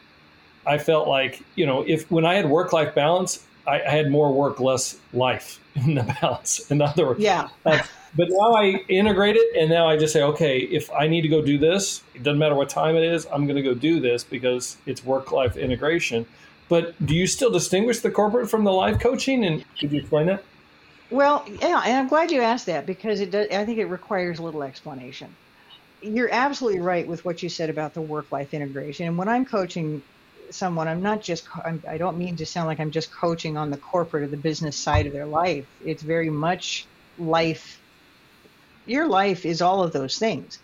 I 0.66 0.78
felt 0.78 1.08
like, 1.08 1.42
you 1.54 1.64
know, 1.64 1.82
if 1.86 2.10
when 2.10 2.26
I 2.26 2.34
had 2.34 2.48
work 2.48 2.72
life 2.72 2.94
balance, 2.94 3.46
I, 3.66 3.80
I, 3.82 3.90
had 3.90 4.10
more 4.10 4.32
work, 4.32 4.60
less 4.60 4.98
life 5.12 5.60
in 5.74 5.94
the 5.94 6.16
balance. 6.20 6.70
In 6.70 6.82
other 6.82 7.06
words, 7.06 7.20
yeah. 7.20 7.48
Uh, 7.64 7.80
but 8.16 8.28
now 8.30 8.54
I 8.54 8.84
integrate 8.88 9.36
it, 9.36 9.56
and 9.56 9.70
now 9.70 9.88
I 9.88 9.96
just 9.96 10.12
say, 10.12 10.22
okay, 10.22 10.58
if 10.58 10.90
I 10.92 11.06
need 11.06 11.22
to 11.22 11.28
go 11.28 11.42
do 11.42 11.58
this, 11.58 12.02
it 12.14 12.22
doesn't 12.22 12.38
matter 12.38 12.54
what 12.54 12.68
time 12.68 12.96
it 12.96 13.04
is, 13.04 13.26
I'm 13.32 13.46
going 13.46 13.56
to 13.56 13.62
go 13.62 13.74
do 13.74 14.00
this 14.00 14.24
because 14.24 14.76
it's 14.86 15.04
work 15.04 15.32
life 15.32 15.56
integration. 15.56 16.26
But 16.68 16.94
do 17.04 17.14
you 17.14 17.26
still 17.26 17.50
distinguish 17.50 18.00
the 18.00 18.10
corporate 18.10 18.50
from 18.50 18.64
the 18.64 18.72
life 18.72 19.00
coaching? 19.00 19.44
And 19.44 19.64
could 19.78 19.90
you 19.92 20.00
explain 20.00 20.26
that? 20.26 20.44
Well, 21.10 21.44
yeah, 21.60 21.80
and 21.84 21.96
I'm 21.96 22.08
glad 22.08 22.30
you 22.30 22.42
asked 22.42 22.66
that 22.66 22.84
because 22.84 23.20
it 23.20 23.30
does, 23.30 23.48
I 23.50 23.64
think 23.64 23.78
it 23.78 23.86
requires 23.86 24.38
a 24.38 24.42
little 24.42 24.62
explanation 24.62 25.34
you're 26.00 26.32
absolutely 26.32 26.80
right 26.80 27.06
with 27.06 27.24
what 27.24 27.42
you 27.42 27.48
said 27.48 27.70
about 27.70 27.94
the 27.94 28.00
work 28.00 28.30
life 28.30 28.54
integration. 28.54 29.06
And 29.06 29.18
when 29.18 29.28
I'm 29.28 29.44
coaching 29.44 30.02
someone, 30.50 30.88
I'm 30.88 31.02
not 31.02 31.22
just, 31.22 31.46
I'm, 31.64 31.82
I 31.88 31.98
do 31.98 32.04
not 32.04 32.16
mean 32.16 32.36
to 32.36 32.46
sound 32.46 32.66
like 32.66 32.80
I'm 32.80 32.90
just 32.90 33.12
coaching 33.12 33.56
on 33.56 33.70
the 33.70 33.76
corporate 33.76 34.22
or 34.22 34.28
the 34.28 34.36
business 34.36 34.76
side 34.76 35.06
of 35.06 35.12
their 35.12 35.26
life. 35.26 35.66
It's 35.84 36.02
very 36.02 36.30
much 36.30 36.86
life. 37.18 37.80
Your 38.88 39.06
life 39.06 39.46
is 39.46 39.62
all 39.62 39.82
of 39.82 39.92
those 39.92 40.18
things. 40.18 40.58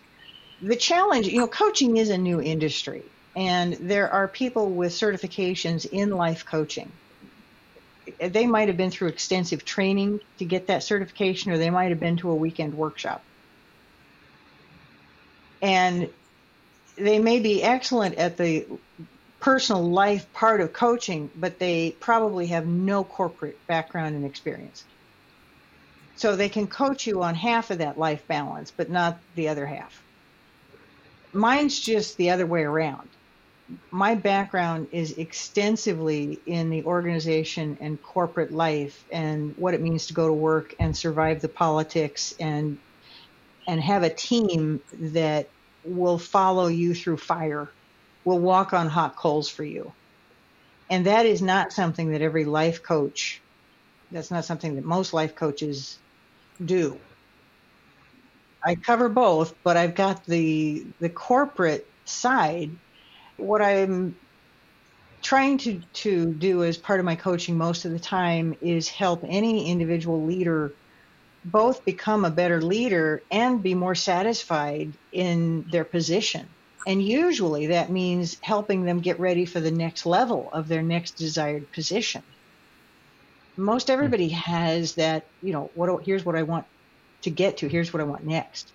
The 0.61 0.75
challenge, 0.75 1.27
you 1.27 1.39
know, 1.39 1.47
coaching 1.47 1.97
is 1.97 2.09
a 2.09 2.17
new 2.17 2.41
industry, 2.41 3.03
and 3.35 3.73
there 3.73 4.09
are 4.11 4.27
people 4.27 4.69
with 4.69 4.91
certifications 4.91 5.85
in 5.85 6.09
life 6.11 6.45
coaching. 6.45 6.91
They 8.19 8.45
might 8.45 8.67
have 8.67 8.77
been 8.77 8.91
through 8.91 9.09
extensive 9.09 9.65
training 9.65 10.19
to 10.39 10.45
get 10.45 10.67
that 10.67 10.83
certification, 10.83 11.51
or 11.51 11.57
they 11.57 11.69
might 11.69 11.89
have 11.89 11.99
been 11.99 12.17
to 12.17 12.29
a 12.29 12.35
weekend 12.35 12.73
workshop 12.73 13.23
and 15.65 16.09
they 16.95 17.19
may 17.19 17.39
be 17.39 17.63
excellent 17.63 18.15
at 18.15 18.37
the 18.37 18.65
personal 19.39 19.83
life 19.83 20.31
part 20.33 20.61
of 20.61 20.73
coaching, 20.73 21.29
but 21.35 21.59
they 21.59 21.95
probably 21.99 22.47
have 22.47 22.67
no 22.67 23.03
corporate 23.03 23.57
background 23.67 24.15
and 24.15 24.25
experience. 24.25 24.83
So 26.15 26.35
they 26.35 26.49
can 26.49 26.67
coach 26.67 27.05
you 27.05 27.23
on 27.23 27.35
half 27.35 27.71
of 27.71 27.79
that 27.79 27.99
life 27.99 28.25
balance, 28.27 28.71
but 28.71 28.89
not 28.89 29.19
the 29.35 29.49
other 29.49 29.65
half. 29.65 30.01
Mine's 31.33 31.79
just 31.79 32.15
the 32.15 32.29
other 32.29 32.45
way 32.45 32.63
around. 32.63 33.09
My 33.91 34.15
background 34.15 34.87
is 34.91 35.17
extensively 35.17 36.39
in 36.45 36.69
the 36.69 36.83
organization 36.85 37.77
and 37.81 38.01
corporate 38.01 38.53
life 38.53 39.03
and 39.11 39.53
what 39.57 39.73
it 39.73 39.81
means 39.81 40.07
to 40.07 40.13
go 40.13 40.27
to 40.27 40.33
work 40.33 40.75
and 40.79 40.95
survive 40.95 41.41
the 41.41 41.49
politics 41.49 42.35
and 42.39 42.77
and 43.67 43.81
have 43.81 44.03
a 44.03 44.09
team 44.09 44.79
that 44.93 45.49
will 45.83 46.19
follow 46.19 46.67
you 46.67 46.93
through 46.93 47.17
fire, 47.17 47.67
will 48.23 48.39
walk 48.39 48.73
on 48.73 48.87
hot 48.87 49.15
coals 49.15 49.49
for 49.49 49.63
you. 49.63 49.91
And 50.89 51.07
that 51.07 51.25
is 51.25 51.41
not 51.41 51.73
something 51.73 52.11
that 52.11 52.21
every 52.21 52.45
life 52.45 52.83
coach, 52.83 53.41
that's 54.11 54.29
not 54.29 54.45
something 54.45 54.75
that 54.75 54.85
most 54.85 55.13
life 55.13 55.35
coaches 55.35 55.97
do. 56.63 56.99
I 58.63 58.75
cover 58.75 59.09
both, 59.09 59.53
but 59.63 59.77
I've 59.77 59.95
got 59.95 60.25
the 60.25 60.85
the 60.99 61.09
corporate 61.09 61.87
side. 62.05 62.71
What 63.37 63.61
I'm 63.61 64.15
trying 65.21 65.57
to, 65.57 65.81
to 65.93 66.33
do 66.33 66.63
as 66.63 66.77
part 66.77 66.99
of 66.99 67.05
my 67.05 67.15
coaching 67.15 67.57
most 67.57 67.83
of 67.85 67.91
the 67.91 67.99
time 67.99 68.55
is 68.61 68.87
help 68.87 69.23
any 69.27 69.71
individual 69.71 70.23
leader 70.23 70.71
both 71.43 71.83
become 71.83 72.25
a 72.25 72.29
better 72.31 72.61
leader 72.61 73.21
and 73.31 73.61
be 73.61 73.73
more 73.73 73.95
satisfied 73.95 74.91
in 75.11 75.65
their 75.71 75.83
position. 75.83 76.45
And 76.87 77.01
usually 77.03 77.67
that 77.67 77.89
means 77.89 78.37
helping 78.41 78.85
them 78.85 78.99
get 78.99 79.19
ready 79.19 79.45
for 79.45 79.59
the 79.59 79.71
next 79.71 80.05
level 80.05 80.49
of 80.53 80.67
their 80.67 80.83
next 80.83 81.17
desired 81.17 81.71
position. 81.71 82.21
Most 83.57 83.87
hmm. 83.87 83.93
everybody 83.93 84.29
has 84.29 84.95
that, 84.95 85.25
you 85.41 85.53
know, 85.53 85.69
what 85.75 86.03
here's 86.03 86.25
what 86.25 86.35
I 86.35 86.43
want 86.43 86.65
to 87.21 87.29
get 87.29 87.57
to, 87.57 87.67
here's 87.67 87.93
what 87.93 88.01
I 88.01 88.03
want 88.03 88.25
next. 88.25 88.71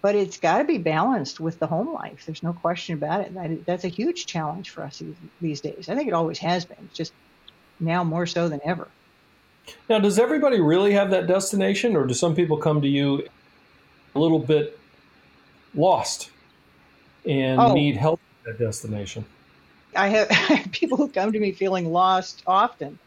But 0.00 0.14
it's 0.14 0.38
got 0.38 0.58
to 0.58 0.64
be 0.64 0.78
balanced 0.78 1.40
with 1.40 1.58
the 1.58 1.66
home 1.66 1.92
life. 1.92 2.24
There's 2.24 2.42
no 2.42 2.52
question 2.52 2.94
about 2.94 3.22
it. 3.22 3.34
That, 3.34 3.66
that's 3.66 3.84
a 3.84 3.88
huge 3.88 4.26
challenge 4.26 4.70
for 4.70 4.84
us 4.84 5.02
these 5.40 5.60
days. 5.60 5.88
I 5.88 5.96
think 5.96 6.06
it 6.06 6.14
always 6.14 6.38
has 6.38 6.64
been. 6.64 6.76
It's 6.84 6.96
just 6.96 7.12
now 7.80 8.04
more 8.04 8.26
so 8.26 8.48
than 8.48 8.60
ever. 8.64 8.86
Now, 9.88 9.98
does 9.98 10.18
everybody 10.18 10.60
really 10.60 10.92
have 10.92 11.10
that 11.10 11.26
destination, 11.26 11.96
or 11.96 12.06
do 12.06 12.14
some 12.14 12.34
people 12.34 12.56
come 12.56 12.80
to 12.80 12.88
you 12.88 13.26
a 14.14 14.18
little 14.18 14.38
bit 14.38 14.78
lost 15.74 16.30
and 17.26 17.60
oh. 17.60 17.74
need 17.74 17.96
help 17.96 18.20
at 18.46 18.58
that 18.58 18.64
destination? 18.64 19.24
I 19.96 20.08
have 20.08 20.70
people 20.72 20.96
who 20.96 21.08
come 21.08 21.32
to 21.32 21.40
me 21.40 21.52
feeling 21.52 21.90
lost 21.90 22.42
often. 22.46 22.98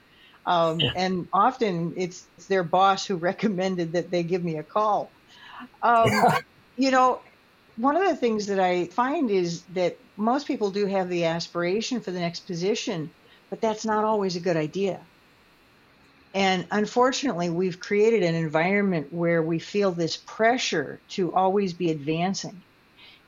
Um, 0.46 0.80
yeah. 0.80 0.92
And 0.96 1.28
often 1.32 1.94
it's, 1.96 2.26
it's, 2.38 2.48
their 2.48 2.64
boss 2.64 3.06
who 3.06 3.16
recommended 3.32 3.94
that 3.94 4.12
they 4.12 4.24
give 4.24 4.44
me 4.44 4.58
a 4.58 4.64
call. 4.64 5.12
Um, 5.84 6.10
you 6.78 6.92
know, 6.92 7.22
one 7.78 7.96
of 7.96 8.08
the 8.08 8.16
things 8.16 8.48
that 8.48 8.60
I 8.60 8.86
find 8.86 9.30
is 9.30 9.62
that 9.74 9.98
most 10.18 10.48
people 10.48 10.72
do 10.72 10.86
have 10.86 11.10
the 11.10 11.26
aspiration 11.26 12.02
for 12.02 12.12
the 12.12 12.20
next 12.20 12.42
position, 12.48 13.12
but 13.50 13.62
that's 13.62 13.86
not 13.86 14.04
always 14.04 14.36
a 14.36 14.40
good 14.40 14.58
idea. 14.58 15.00
And 16.34 16.66
unfortunately, 16.72 17.50
we've 17.50 17.80
created 17.80 18.24
an 18.24 18.36
environment 18.36 19.12
where 19.12 19.42
we 19.42 19.60
feel 19.60 19.92
this 19.92 20.16
pressure 20.16 21.00
to 21.10 21.34
always 21.34 21.74
be 21.74 21.92
advancing. 21.92 22.62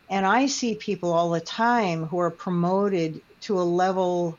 And 0.09 0.25
I 0.25 0.45
see 0.45 0.75
people 0.75 1.11
all 1.11 1.31
the 1.31 1.41
time 1.41 2.05
who 2.05 2.19
are 2.19 2.31
promoted 2.31 3.21
to 3.41 3.59
a 3.59 3.63
level 3.63 4.37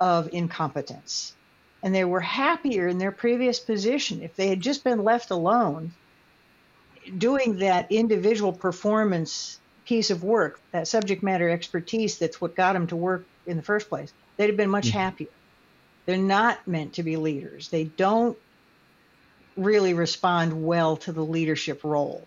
of 0.00 0.30
incompetence. 0.32 1.34
And 1.82 1.94
they 1.94 2.04
were 2.04 2.20
happier 2.20 2.88
in 2.88 2.98
their 2.98 3.12
previous 3.12 3.58
position 3.58 4.22
if 4.22 4.36
they 4.36 4.48
had 4.48 4.60
just 4.60 4.84
been 4.84 5.02
left 5.02 5.30
alone 5.30 5.92
doing 7.16 7.58
that 7.58 7.90
individual 7.90 8.52
performance 8.52 9.58
piece 9.86 10.10
of 10.10 10.22
work, 10.22 10.60
that 10.72 10.86
subject 10.86 11.22
matter 11.22 11.48
expertise 11.48 12.18
that's 12.18 12.40
what 12.40 12.54
got 12.54 12.74
them 12.74 12.86
to 12.88 12.96
work 12.96 13.24
in 13.46 13.56
the 13.56 13.62
first 13.62 13.88
place. 13.88 14.12
They'd 14.36 14.48
have 14.48 14.56
been 14.56 14.70
much 14.70 14.88
mm-hmm. 14.88 14.98
happier. 14.98 15.28
They're 16.06 16.16
not 16.16 16.66
meant 16.66 16.94
to 16.94 17.02
be 17.02 17.16
leaders. 17.16 17.68
They 17.68 17.84
don't 17.84 18.36
really 19.56 19.94
respond 19.94 20.64
well 20.64 20.96
to 20.98 21.12
the 21.12 21.24
leadership 21.24 21.84
role. 21.84 22.26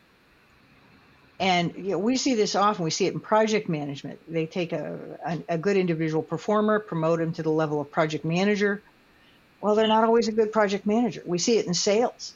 And 1.40 1.74
you 1.76 1.92
know, 1.92 1.98
we 1.98 2.16
see 2.16 2.36
this 2.36 2.56
often. 2.56 2.84
We 2.84 2.92
see 2.92 3.08
it 3.08 3.14
in 3.14 3.20
project 3.20 3.68
management. 3.68 4.20
They 4.32 4.46
take 4.46 4.72
a, 4.72 5.00
a, 5.26 5.40
a 5.50 5.58
good 5.58 5.78
individual 5.78 6.22
performer, 6.22 6.80
promote 6.80 7.20
him 7.20 7.34
to 7.34 7.44
the 7.44 7.50
level 7.50 7.82
of 7.82 7.92
project 7.92 8.24
manager. 8.24 8.82
Well, 9.64 9.76
they're 9.76 9.88
not 9.88 10.04
always 10.04 10.28
a 10.28 10.34
good 10.34 10.52
project 10.52 10.86
manager. 10.86 11.24
We 11.26 11.38
see 11.38 11.58
it 11.58 11.68
in 11.68 11.74
sales. 11.74 12.34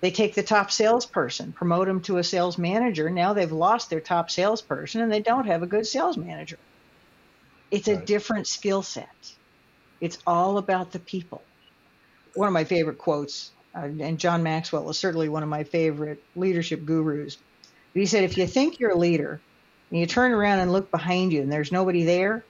They 0.00 0.10
take 0.10 0.34
the 0.34 0.42
top 0.42 0.70
salesperson, 0.70 1.52
promote 1.52 1.86
them 1.88 2.00
to 2.02 2.16
a 2.16 2.24
sales 2.24 2.56
manager. 2.56 3.10
Now 3.10 3.34
they've 3.34 3.52
lost 3.52 3.90
their 3.90 4.00
top 4.00 4.30
salesperson 4.30 5.02
and 5.02 5.12
they 5.12 5.20
don't 5.20 5.46
have 5.46 5.62
a 5.62 5.66
good 5.66 5.86
sales 5.86 6.16
manager. 6.16 6.58
It's 7.70 7.86
right. 7.86 8.00
a 8.00 8.06
different 8.06 8.46
skill 8.46 8.80
set. 8.80 9.34
It's 10.00 10.16
all 10.26 10.56
about 10.56 10.92
the 10.92 11.00
people. 11.00 11.42
One 12.32 12.48
of 12.48 12.54
my 12.54 12.64
favorite 12.64 12.96
quotes, 12.96 13.50
uh, 13.74 13.80
and 13.80 14.18
John 14.18 14.42
Maxwell 14.42 14.88
is 14.88 14.98
certainly 14.98 15.28
one 15.28 15.42
of 15.42 15.50
my 15.50 15.64
favorite 15.64 16.24
leadership 16.34 16.86
gurus. 16.86 17.36
He 17.92 18.06
said, 18.06 18.24
If 18.24 18.38
you 18.38 18.46
think 18.46 18.80
you're 18.80 18.92
a 18.92 18.98
leader 18.98 19.38
and 19.90 20.00
you 20.00 20.06
turn 20.06 20.32
around 20.32 20.60
and 20.60 20.72
look 20.72 20.90
behind 20.90 21.30
you 21.30 21.42
and 21.42 21.52
there's 21.52 21.72
nobody 21.72 22.04
there, 22.04 22.42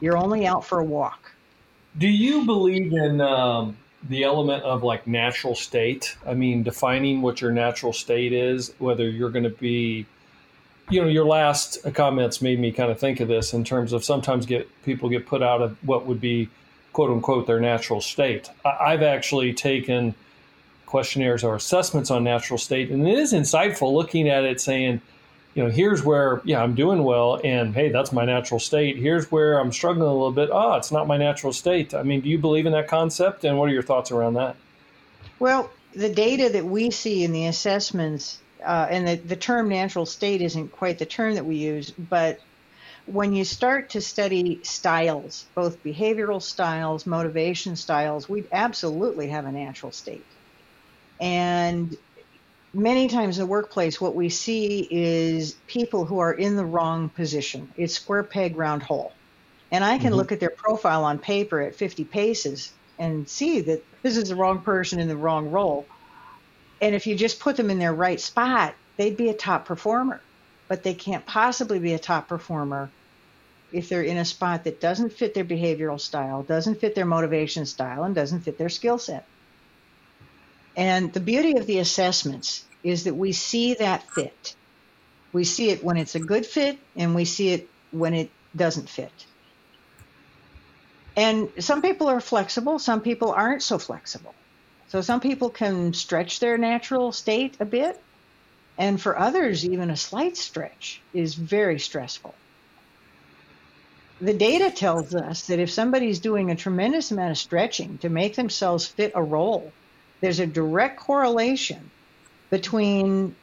you're 0.00 0.16
only 0.16 0.46
out 0.46 0.64
for 0.64 0.78
a 0.78 0.84
walk. 0.84 1.32
Do 1.98 2.08
you 2.08 2.44
believe 2.44 2.92
in 2.92 3.20
um, 3.20 3.76
the 4.08 4.24
element 4.24 4.62
of 4.64 4.82
like 4.82 5.06
natural 5.06 5.54
state? 5.54 6.16
I 6.26 6.34
mean, 6.34 6.62
defining 6.62 7.22
what 7.22 7.40
your 7.40 7.52
natural 7.52 7.92
state 7.92 8.32
is, 8.32 8.74
whether 8.78 9.08
you're 9.08 9.30
going 9.30 9.44
to 9.44 9.50
be 9.50 10.06
you 10.88 11.02
know, 11.02 11.08
your 11.08 11.24
last 11.24 11.78
comments 11.94 12.40
made 12.40 12.60
me 12.60 12.70
kind 12.70 12.90
of 12.90 12.98
think 12.98 13.20
of 13.20 13.28
this 13.28 13.52
in 13.52 13.64
terms 13.64 13.92
of 13.92 14.04
sometimes 14.04 14.46
get 14.46 14.68
people 14.84 15.08
get 15.08 15.26
put 15.26 15.42
out 15.42 15.60
of 15.60 15.76
what 15.84 16.06
would 16.06 16.20
be 16.20 16.48
quote 16.92 17.10
unquote 17.10 17.46
their 17.46 17.60
natural 17.60 18.00
state. 18.00 18.50
I've 18.64 19.02
actually 19.02 19.52
taken 19.52 20.14
questionnaires 20.86 21.42
or 21.42 21.56
assessments 21.56 22.10
on 22.10 22.22
natural 22.22 22.58
state, 22.58 22.90
and 22.90 23.06
it 23.06 23.18
is 23.18 23.32
insightful 23.32 23.92
looking 23.92 24.28
at 24.28 24.44
it 24.44 24.60
saying, 24.60 25.00
you 25.56 25.62
know, 25.64 25.70
here's 25.70 26.04
where, 26.04 26.42
yeah, 26.44 26.62
I'm 26.62 26.74
doing 26.74 27.02
well, 27.02 27.40
and 27.42 27.74
hey, 27.74 27.88
that's 27.88 28.12
my 28.12 28.26
natural 28.26 28.60
state. 28.60 28.98
Here's 28.98 29.32
where 29.32 29.58
I'm 29.58 29.72
struggling 29.72 30.06
a 30.06 30.12
little 30.12 30.30
bit. 30.30 30.50
Oh, 30.52 30.74
it's 30.74 30.92
not 30.92 31.06
my 31.06 31.16
natural 31.16 31.50
state. 31.50 31.94
I 31.94 32.02
mean, 32.02 32.20
do 32.20 32.28
you 32.28 32.36
believe 32.36 32.66
in 32.66 32.72
that 32.72 32.88
concept, 32.88 33.42
and 33.42 33.58
what 33.58 33.70
are 33.70 33.72
your 33.72 33.82
thoughts 33.82 34.10
around 34.10 34.34
that? 34.34 34.54
Well, 35.38 35.70
the 35.94 36.10
data 36.10 36.50
that 36.50 36.66
we 36.66 36.90
see 36.90 37.24
in 37.24 37.32
the 37.32 37.46
assessments, 37.46 38.38
uh, 38.62 38.86
and 38.90 39.08
the, 39.08 39.14
the 39.16 39.34
term 39.34 39.70
natural 39.70 40.04
state 40.04 40.42
isn't 40.42 40.72
quite 40.72 40.98
the 40.98 41.06
term 41.06 41.36
that 41.36 41.46
we 41.46 41.56
use, 41.56 41.90
but 41.90 42.38
when 43.06 43.32
you 43.32 43.46
start 43.46 43.88
to 43.90 44.02
study 44.02 44.60
styles, 44.62 45.46
both 45.54 45.82
behavioral 45.82 46.42
styles, 46.42 47.06
motivation 47.06 47.76
styles, 47.76 48.28
we 48.28 48.44
absolutely 48.52 49.28
have 49.28 49.46
a 49.46 49.52
natural 49.52 49.90
state. 49.90 50.26
And 51.18 51.96
many 52.76 53.08
times 53.08 53.38
in 53.38 53.44
the 53.44 53.50
workplace, 53.50 54.00
what 54.00 54.14
we 54.14 54.28
see 54.28 54.86
is 54.90 55.56
people 55.66 56.04
who 56.04 56.18
are 56.18 56.32
in 56.32 56.56
the 56.56 56.64
wrong 56.64 57.08
position. 57.08 57.72
It's 57.76 57.94
square 57.94 58.22
peg, 58.22 58.56
round 58.56 58.82
hole. 58.82 59.12
And 59.72 59.84
I 59.84 59.98
can 59.98 60.08
mm-hmm. 60.08 60.16
look 60.16 60.32
at 60.32 60.40
their 60.40 60.50
profile 60.50 61.04
on 61.04 61.18
paper 61.18 61.60
at 61.60 61.74
50 61.74 62.04
paces 62.04 62.72
and 62.98 63.28
see 63.28 63.60
that 63.62 63.84
this 64.02 64.16
is 64.16 64.28
the 64.28 64.36
wrong 64.36 64.60
person 64.60 65.00
in 65.00 65.08
the 65.08 65.16
wrong 65.16 65.50
role. 65.50 65.86
And 66.80 66.94
if 66.94 67.06
you 67.06 67.16
just 67.16 67.40
put 67.40 67.56
them 67.56 67.70
in 67.70 67.78
their 67.78 67.94
right 67.94 68.20
spot, 68.20 68.74
they'd 68.96 69.16
be 69.16 69.28
a 69.28 69.34
top 69.34 69.64
performer 69.64 70.20
but 70.68 70.82
they 70.82 70.94
can't 70.94 71.24
possibly 71.26 71.78
be 71.78 71.94
a 71.94 71.98
top 71.98 72.28
performer 72.28 72.90
if 73.72 73.88
they're 73.88 74.02
in 74.02 74.16
a 74.16 74.24
spot 74.24 74.64
that 74.64 74.80
doesn't 74.80 75.12
fit 75.12 75.34
their 75.34 75.44
behavioral 75.44 76.00
style, 76.00 76.42
doesn't 76.42 76.80
fit 76.80 76.94
their 76.94 77.04
motivation 77.04 77.66
style, 77.66 78.04
and 78.04 78.14
doesn't 78.14 78.40
fit 78.40 78.58
their 78.58 78.68
skill 78.68 78.98
set. 78.98 79.26
And 80.76 81.12
the 81.12 81.20
beauty 81.20 81.56
of 81.56 81.66
the 81.66 81.78
assessments 81.78 82.64
is 82.84 83.04
that 83.04 83.14
we 83.14 83.32
see 83.32 83.74
that 83.74 84.08
fit. 84.10 84.54
We 85.32 85.44
see 85.44 85.70
it 85.70 85.82
when 85.82 85.96
it's 85.96 86.14
a 86.14 86.20
good 86.20 86.46
fit, 86.46 86.78
and 86.94 87.14
we 87.14 87.24
see 87.24 87.48
it 87.48 87.68
when 87.90 88.14
it 88.14 88.30
doesn't 88.54 88.88
fit. 88.88 89.12
And 91.16 91.50
some 91.58 91.80
people 91.80 92.08
are 92.08 92.20
flexible, 92.20 92.78
some 92.78 93.00
people 93.00 93.32
aren't 93.32 93.62
so 93.62 93.78
flexible. 93.78 94.34
So 94.88 95.00
some 95.00 95.20
people 95.20 95.48
can 95.48 95.94
stretch 95.94 96.40
their 96.40 96.58
natural 96.58 97.10
state 97.10 97.56
a 97.58 97.64
bit, 97.64 98.00
and 98.78 99.00
for 99.00 99.18
others, 99.18 99.64
even 99.64 99.90
a 99.90 99.96
slight 99.96 100.36
stretch 100.36 101.00
is 101.14 101.34
very 101.34 101.78
stressful. 101.78 102.34
The 104.20 104.34
data 104.34 104.70
tells 104.70 105.14
us 105.14 105.46
that 105.46 105.58
if 105.58 105.70
somebody's 105.70 106.20
doing 106.20 106.50
a 106.50 106.56
tremendous 106.56 107.10
amount 107.10 107.32
of 107.32 107.38
stretching 107.38 107.98
to 107.98 108.08
make 108.08 108.36
themselves 108.36 108.86
fit 108.86 109.12
a 109.14 109.22
role, 109.22 109.72
there's 110.20 110.40
a 110.40 110.46
direct 110.46 110.98
correlation 110.98 111.90
between 112.50 113.34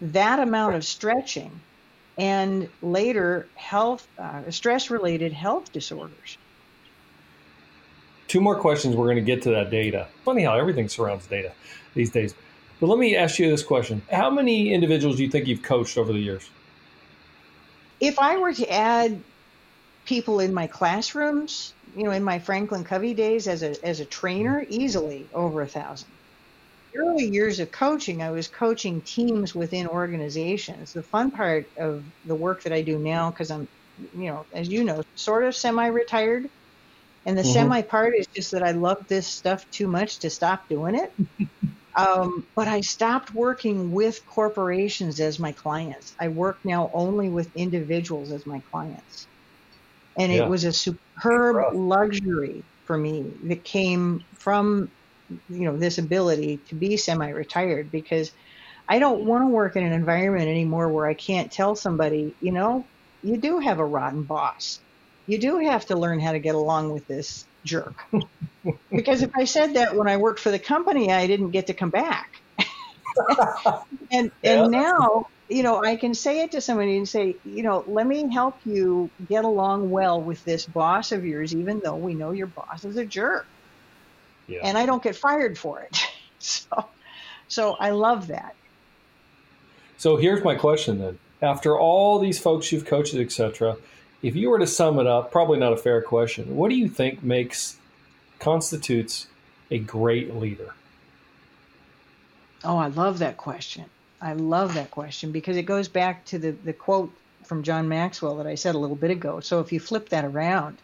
that 0.00 0.38
amount 0.38 0.74
of 0.74 0.84
stretching 0.84 1.60
and 2.18 2.68
later 2.82 3.46
health, 3.54 4.06
uh, 4.18 4.50
stress 4.50 4.90
related 4.90 5.32
health 5.32 5.72
disorders. 5.72 6.38
Two 8.28 8.40
more 8.40 8.58
questions. 8.58 8.96
We're 8.96 9.06
going 9.06 9.16
to 9.16 9.22
get 9.22 9.42
to 9.42 9.50
that 9.50 9.70
data. 9.70 10.08
Funny 10.24 10.42
how 10.42 10.56
everything 10.58 10.88
surrounds 10.88 11.26
data 11.26 11.52
these 11.94 12.10
days. 12.10 12.34
But 12.80 12.88
let 12.88 12.98
me 12.98 13.16
ask 13.16 13.38
you 13.38 13.48
this 13.48 13.62
question 13.62 14.02
How 14.10 14.30
many 14.30 14.72
individuals 14.72 15.16
do 15.16 15.22
you 15.22 15.30
think 15.30 15.46
you've 15.46 15.62
coached 15.62 15.96
over 15.96 16.12
the 16.12 16.18
years? 16.18 16.48
If 18.00 18.18
I 18.18 18.36
were 18.36 18.52
to 18.52 18.72
add 18.72 19.20
people 20.04 20.40
in 20.40 20.52
my 20.52 20.66
classrooms, 20.66 21.72
you 21.96 22.04
know, 22.04 22.10
in 22.10 22.22
my 22.22 22.38
Franklin 22.38 22.84
Covey 22.84 23.14
days 23.14 23.48
as 23.48 23.62
a, 23.62 23.84
as 23.84 24.00
a 24.00 24.04
trainer, 24.04 24.66
easily 24.68 25.26
over 25.32 25.62
a 25.62 25.66
thousand. 25.66 26.08
Early 26.96 27.26
years 27.26 27.60
of 27.60 27.70
coaching, 27.70 28.22
I 28.22 28.30
was 28.30 28.48
coaching 28.48 29.00
teams 29.02 29.54
within 29.54 29.86
organizations. 29.86 30.92
The 30.92 31.02
fun 31.02 31.30
part 31.30 31.66
of 31.76 32.04
the 32.24 32.34
work 32.34 32.62
that 32.62 32.72
I 32.72 32.82
do 32.82 32.98
now, 32.98 33.30
because 33.30 33.50
I'm, 33.50 33.68
you 34.16 34.30
know, 34.30 34.46
as 34.52 34.68
you 34.68 34.84
know, 34.84 35.02
sort 35.14 35.44
of 35.44 35.54
semi 35.54 35.86
retired. 35.86 36.48
And 37.24 37.36
the 37.36 37.42
mm-hmm. 37.42 37.52
semi 37.52 37.82
part 37.82 38.14
is 38.14 38.26
just 38.28 38.52
that 38.52 38.62
I 38.62 38.70
love 38.70 39.06
this 39.08 39.26
stuff 39.26 39.68
too 39.70 39.88
much 39.88 40.18
to 40.20 40.30
stop 40.30 40.68
doing 40.68 40.94
it. 40.94 41.12
Um, 41.96 42.46
but 42.54 42.68
I 42.68 42.82
stopped 42.82 43.34
working 43.34 43.90
with 43.90 44.24
corporations 44.26 45.18
as 45.18 45.38
my 45.38 45.52
clients. 45.52 46.14
I 46.20 46.28
work 46.28 46.58
now 46.62 46.90
only 46.92 47.30
with 47.30 47.56
individuals 47.56 48.30
as 48.32 48.44
my 48.44 48.60
clients. 48.70 49.26
And 50.18 50.30
yeah. 50.30 50.44
it 50.44 50.48
was 50.48 50.64
a 50.64 50.72
superb 50.72 51.74
luxury 51.74 52.62
for 52.84 52.98
me 52.98 53.32
that 53.44 53.64
came 53.64 54.24
from 54.34 54.90
you 55.28 55.64
know 55.64 55.76
this 55.76 55.98
ability 55.98 56.58
to 56.68 56.74
be 56.74 56.96
semi-retired 56.96 57.90
because 57.90 58.32
I 58.88 58.98
don't 58.98 59.24
want 59.24 59.42
to 59.42 59.48
work 59.48 59.76
in 59.76 59.84
an 59.84 59.92
environment 59.92 60.48
anymore 60.48 60.88
where 60.88 61.06
I 61.06 61.14
can't 61.14 61.50
tell 61.50 61.74
somebody, 61.74 62.34
you 62.40 62.52
know, 62.52 62.86
you 63.22 63.36
do 63.36 63.58
have 63.58 63.78
a 63.78 63.84
rotten 63.84 64.22
boss. 64.22 64.78
You 65.26 65.38
do 65.38 65.58
have 65.58 65.86
to 65.86 65.96
learn 65.96 66.20
how 66.20 66.32
to 66.32 66.38
get 66.38 66.54
along 66.54 66.92
with 66.92 67.06
this 67.08 67.44
jerk. 67.64 67.96
because 68.90 69.22
if 69.22 69.30
I 69.34 69.44
said 69.44 69.74
that 69.74 69.96
when 69.96 70.08
I 70.08 70.18
worked 70.18 70.38
for 70.38 70.52
the 70.52 70.58
company, 70.58 71.12
I 71.12 71.26
didn't 71.26 71.50
get 71.50 71.66
to 71.66 71.74
come 71.74 71.90
back. 71.90 72.30
and 74.12 74.30
yeah. 74.42 74.62
and 74.62 74.70
now, 74.70 75.26
you 75.48 75.64
know, 75.64 75.82
I 75.82 75.96
can 75.96 76.14
say 76.14 76.42
it 76.42 76.52
to 76.52 76.60
somebody 76.60 76.96
and 76.96 77.08
say, 77.08 77.36
you 77.44 77.64
know, 77.64 77.82
let 77.88 78.06
me 78.06 78.32
help 78.32 78.60
you 78.64 79.10
get 79.28 79.44
along 79.44 79.90
well 79.90 80.22
with 80.22 80.44
this 80.44 80.64
boss 80.66 81.10
of 81.10 81.24
yours, 81.24 81.54
even 81.54 81.80
though 81.82 81.96
we 81.96 82.14
know 82.14 82.30
your 82.30 82.48
boss 82.48 82.84
is 82.84 82.96
a 82.96 83.04
jerk. 83.04 83.46
Yeah. 84.48 84.60
And 84.62 84.78
I 84.78 84.86
don't 84.86 85.02
get 85.02 85.16
fired 85.16 85.58
for 85.58 85.80
it. 85.80 85.98
so 86.38 86.86
so 87.48 87.74
I 87.74 87.90
love 87.90 88.28
that. 88.28 88.54
So 89.98 90.16
here's 90.16 90.44
my 90.44 90.54
question 90.54 90.98
then. 90.98 91.18
After 91.42 91.78
all 91.78 92.18
these 92.18 92.38
folks 92.38 92.72
you've 92.72 92.84
coached, 92.84 93.14
etc., 93.14 93.76
if 94.22 94.34
you 94.34 94.50
were 94.50 94.58
to 94.58 94.66
sum 94.66 94.98
it 94.98 95.06
up, 95.06 95.30
probably 95.30 95.58
not 95.58 95.72
a 95.72 95.76
fair 95.76 96.02
question. 96.02 96.56
What 96.56 96.70
do 96.70 96.76
you 96.76 96.88
think 96.88 97.22
makes 97.22 97.76
constitutes 98.38 99.26
a 99.70 99.78
great 99.78 100.34
leader? 100.34 100.74
Oh, 102.64 102.78
I 102.78 102.88
love 102.88 103.18
that 103.20 103.36
question. 103.36 103.84
I 104.20 104.32
love 104.32 104.74
that 104.74 104.90
question 104.90 105.30
because 105.30 105.56
it 105.56 105.64
goes 105.64 105.88
back 105.88 106.24
to 106.26 106.38
the, 106.38 106.50
the 106.50 106.72
quote 106.72 107.12
from 107.44 107.62
John 107.62 107.88
Maxwell 107.88 108.36
that 108.38 108.46
I 108.46 108.54
said 108.54 108.74
a 108.74 108.78
little 108.78 108.96
bit 108.96 109.10
ago. 109.10 109.40
So 109.40 109.60
if 109.60 109.72
you 109.72 109.78
flip 109.78 110.08
that 110.08 110.24
around 110.24 110.78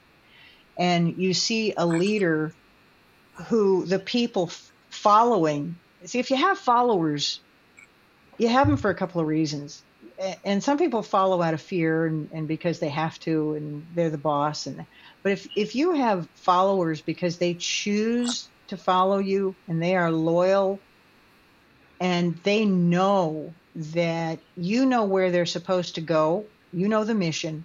and 0.78 1.16
you 1.16 1.34
see 1.34 1.72
a 1.76 1.84
leader 1.84 2.52
who 3.48 3.84
the 3.86 3.98
people 3.98 4.50
following, 4.90 5.76
see, 6.04 6.18
if 6.18 6.30
you 6.30 6.36
have 6.36 6.58
followers, 6.58 7.40
you 8.38 8.48
have 8.48 8.66
them 8.66 8.76
for 8.76 8.90
a 8.90 8.94
couple 8.94 9.20
of 9.20 9.26
reasons. 9.26 9.82
And 10.44 10.62
some 10.62 10.78
people 10.78 11.02
follow 11.02 11.42
out 11.42 11.54
of 11.54 11.60
fear 11.60 12.06
and, 12.06 12.28
and 12.32 12.46
because 12.46 12.78
they 12.78 12.88
have 12.88 13.18
to 13.20 13.54
and 13.54 13.86
they're 13.94 14.10
the 14.10 14.18
boss. 14.18 14.66
And 14.66 14.84
but 15.22 15.32
if 15.32 15.48
if 15.56 15.74
you 15.74 15.92
have 15.92 16.28
followers 16.34 17.00
because 17.00 17.38
they 17.38 17.54
choose 17.54 18.48
to 18.68 18.76
follow 18.76 19.18
you 19.18 19.54
and 19.68 19.82
they 19.82 19.96
are 19.96 20.10
loyal 20.10 20.80
and 22.00 22.36
they 22.42 22.64
know 22.64 23.52
that 23.74 24.38
you 24.56 24.86
know 24.86 25.04
where 25.04 25.30
they're 25.30 25.46
supposed 25.46 25.94
to 25.94 26.00
go 26.00 26.44
you 26.72 26.88
know 26.88 27.04
the 27.04 27.14
mission 27.14 27.64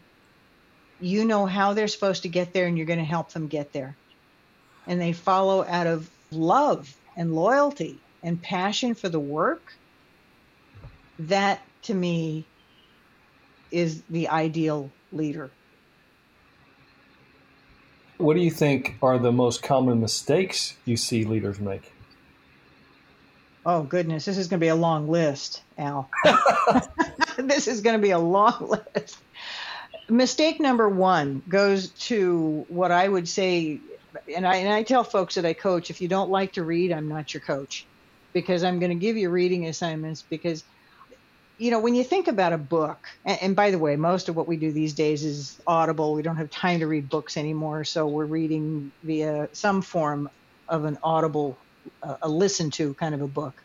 you 1.01 1.25
know 1.25 1.45
how 1.45 1.73
they're 1.73 1.87
supposed 1.87 2.23
to 2.23 2.29
get 2.29 2.53
there 2.53 2.67
and 2.67 2.77
you're 2.77 2.87
going 2.87 2.99
to 2.99 3.05
help 3.05 3.31
them 3.31 3.47
get 3.47 3.73
there 3.73 3.95
and 4.87 4.99
they 4.99 5.13
follow 5.13 5.65
out 5.65 5.87
of 5.87 6.09
love 6.31 6.95
and 7.15 7.33
loyalty 7.33 7.99
and 8.23 8.41
passion 8.41 8.93
for 8.93 9.09
the 9.09 9.19
work 9.19 9.73
that 11.19 11.61
to 11.83 11.93
me 11.93 12.45
is 13.71 14.01
the 14.09 14.29
ideal 14.29 14.91
leader. 15.11 15.49
What 18.17 18.35
do 18.35 18.39
you 18.39 18.51
think 18.51 18.95
are 19.01 19.19
the 19.19 19.31
most 19.31 19.61
common 19.61 19.99
mistakes 19.99 20.75
you 20.85 20.97
see 20.97 21.23
leaders 21.23 21.59
make? 21.59 21.93
Oh, 23.65 23.83
goodness. 23.83 24.25
This 24.25 24.37
is 24.37 24.47
going 24.47 24.59
to 24.59 24.63
be 24.63 24.69
a 24.69 24.75
long 24.75 25.07
list, 25.09 25.61
Al. 25.77 26.09
this 27.37 27.67
is 27.67 27.81
going 27.81 27.95
to 27.95 28.01
be 28.01 28.11
a 28.11 28.19
long 28.19 28.79
list. 28.95 29.17
Mistake 30.09 30.59
number 30.59 30.87
one 30.87 31.43
goes 31.49 31.89
to 31.89 32.65
what 32.69 32.91
I 32.91 33.07
would 33.07 33.27
say, 33.27 33.79
and 34.33 34.47
I, 34.47 34.57
and 34.57 34.73
I 34.73 34.83
tell 34.83 35.03
folks 35.03 35.35
that 35.35 35.45
I 35.45 35.53
coach 35.53 35.89
if 35.89 36.01
you 36.01 36.07
don't 36.07 36.29
like 36.29 36.53
to 36.53 36.63
read, 36.63 36.91
I'm 36.91 37.07
not 37.07 37.33
your 37.33 37.41
coach 37.41 37.85
because 38.33 38.63
I'm 38.63 38.79
going 38.79 38.89
to 38.89 38.95
give 38.95 39.17
you 39.17 39.29
reading 39.29 39.67
assignments 39.67 40.23
because 40.29 40.63
you 41.57 41.71
know, 41.71 41.79
when 41.79 41.95
you 41.95 42.03
think 42.03 42.27
about 42.27 42.53
a 42.53 42.57
book, 42.57 43.07
and, 43.25 43.39
and, 43.41 43.55
by 43.55 43.71
the 43.71 43.79
way, 43.79 43.95
most 43.95 44.29
of 44.29 44.35
what 44.35 44.47
we 44.47 44.57
do 44.57 44.71
these 44.71 44.93
days 44.93 45.23
is 45.23 45.59
audible. 45.65 46.13
We 46.13 46.21
don't 46.21 46.37
have 46.37 46.51
time 46.51 46.79
to 46.81 46.87
read 46.87 47.09
books 47.09 47.35
anymore, 47.35 47.83
so 47.83 48.05
we're 48.05 48.25
reading 48.25 48.91
via 49.03 49.49
some 49.53 49.81
form 49.81 50.29
of 50.67 50.85
an 50.85 50.99
audible, 51.01 51.57
uh, 52.03 52.17
a 52.21 52.29
listen 52.29 52.69
to 52.71 52.93
kind 52.93 53.15
of 53.15 53.21
a 53.21 53.27
book. 53.27 53.55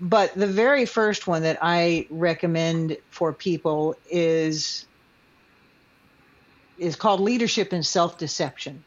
But 0.00 0.34
the 0.34 0.46
very 0.46 0.86
first 0.86 1.26
one 1.26 1.42
that 1.42 1.58
I 1.60 2.06
recommend 2.10 2.96
for 3.10 3.32
people 3.32 3.96
is 4.10 4.86
is 6.78 6.96
called 6.96 7.20
Leadership 7.20 7.72
and 7.74 7.84
Self 7.84 8.16
Deception. 8.18 8.82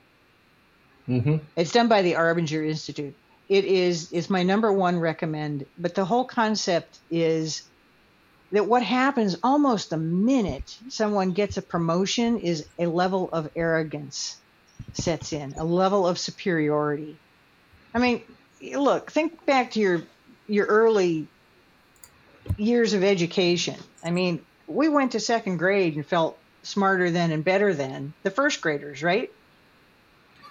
Mm-hmm. 1.07 1.37
It's 1.55 1.71
done 1.71 1.87
by 1.87 2.01
the 2.01 2.13
Arbinger 2.13 2.67
Institute. 2.67 3.15
It 3.49 3.65
is 3.65 4.11
is 4.11 4.29
my 4.29 4.43
number 4.43 4.71
one 4.71 4.99
recommend. 4.99 5.65
But 5.77 5.95
the 5.95 6.05
whole 6.05 6.25
concept 6.25 6.99
is 7.11 7.63
that 8.51 8.67
what 8.67 8.83
happens 8.83 9.35
almost 9.43 9.89
the 9.89 9.97
minute 9.97 10.77
someone 10.87 11.31
gets 11.31 11.57
a 11.57 11.61
promotion 11.61 12.39
is 12.39 12.65
a 12.79 12.85
level 12.85 13.29
of 13.33 13.49
arrogance 13.55 14.37
sets 14.93 15.33
in, 15.33 15.53
a 15.57 15.63
level 15.63 16.07
of 16.07 16.17
superiority. 16.17 17.17
I 17.93 17.99
mean, 17.99 18.21
look, 18.61 19.11
think 19.11 19.45
back 19.45 19.71
to 19.71 19.79
your 19.79 20.03
your 20.47 20.67
early 20.67 21.27
years 22.57 22.93
of 22.93 23.03
education. 23.03 23.75
I 24.03 24.11
mean, 24.11 24.41
we 24.67 24.87
went 24.89 25.13
to 25.13 25.19
second 25.19 25.57
grade 25.57 25.95
and 25.95 26.05
felt 26.05 26.37
smarter 26.63 27.11
than 27.11 27.31
and 27.31 27.43
better 27.43 27.73
than 27.73 28.13
the 28.23 28.31
first 28.31 28.61
graders, 28.61 29.03
right? 29.03 29.31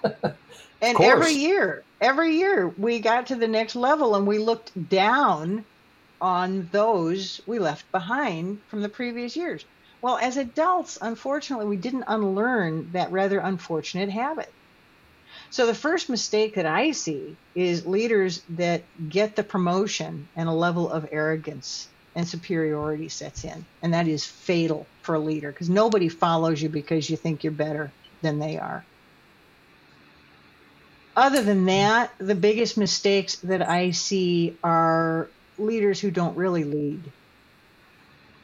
and 0.82 1.00
every 1.00 1.32
year, 1.32 1.84
every 2.00 2.36
year 2.36 2.68
we 2.68 3.00
got 3.00 3.26
to 3.28 3.36
the 3.36 3.48
next 3.48 3.76
level 3.76 4.14
and 4.14 4.26
we 4.26 4.38
looked 4.38 4.72
down 4.88 5.64
on 6.20 6.68
those 6.70 7.40
we 7.46 7.58
left 7.58 7.90
behind 7.92 8.60
from 8.68 8.80
the 8.80 8.88
previous 8.88 9.36
years. 9.36 9.64
Well, 10.00 10.18
as 10.18 10.36
adults, 10.36 10.98
unfortunately, 11.00 11.66
we 11.66 11.76
didn't 11.76 12.04
unlearn 12.08 12.90
that 12.92 13.12
rather 13.12 13.38
unfortunate 13.38 14.10
habit. 14.10 14.52
So 15.50 15.66
the 15.66 15.74
first 15.74 16.08
mistake 16.08 16.56
that 16.56 16.66
I 16.66 16.92
see 16.92 17.36
is 17.54 17.86
leaders 17.86 18.42
that 18.50 18.84
get 19.08 19.36
the 19.36 19.44
promotion 19.44 20.28
and 20.36 20.48
a 20.48 20.52
level 20.52 20.90
of 20.90 21.08
arrogance 21.12 21.88
and 22.14 22.26
superiority 22.26 23.08
sets 23.08 23.44
in. 23.44 23.64
And 23.82 23.94
that 23.94 24.08
is 24.08 24.24
fatal 24.24 24.86
for 25.02 25.14
a 25.14 25.20
leader 25.20 25.52
because 25.52 25.70
nobody 25.70 26.08
follows 26.08 26.60
you 26.60 26.68
because 26.68 27.08
you 27.08 27.16
think 27.16 27.44
you're 27.44 27.52
better 27.52 27.92
than 28.22 28.38
they 28.38 28.58
are. 28.58 28.84
Other 31.14 31.42
than 31.42 31.66
that, 31.66 32.10
the 32.18 32.34
biggest 32.34 32.78
mistakes 32.78 33.36
that 33.36 33.68
I 33.68 33.90
see 33.90 34.56
are 34.64 35.28
leaders 35.58 36.00
who 36.00 36.10
don't 36.10 36.36
really 36.36 36.64
lead. 36.64 37.02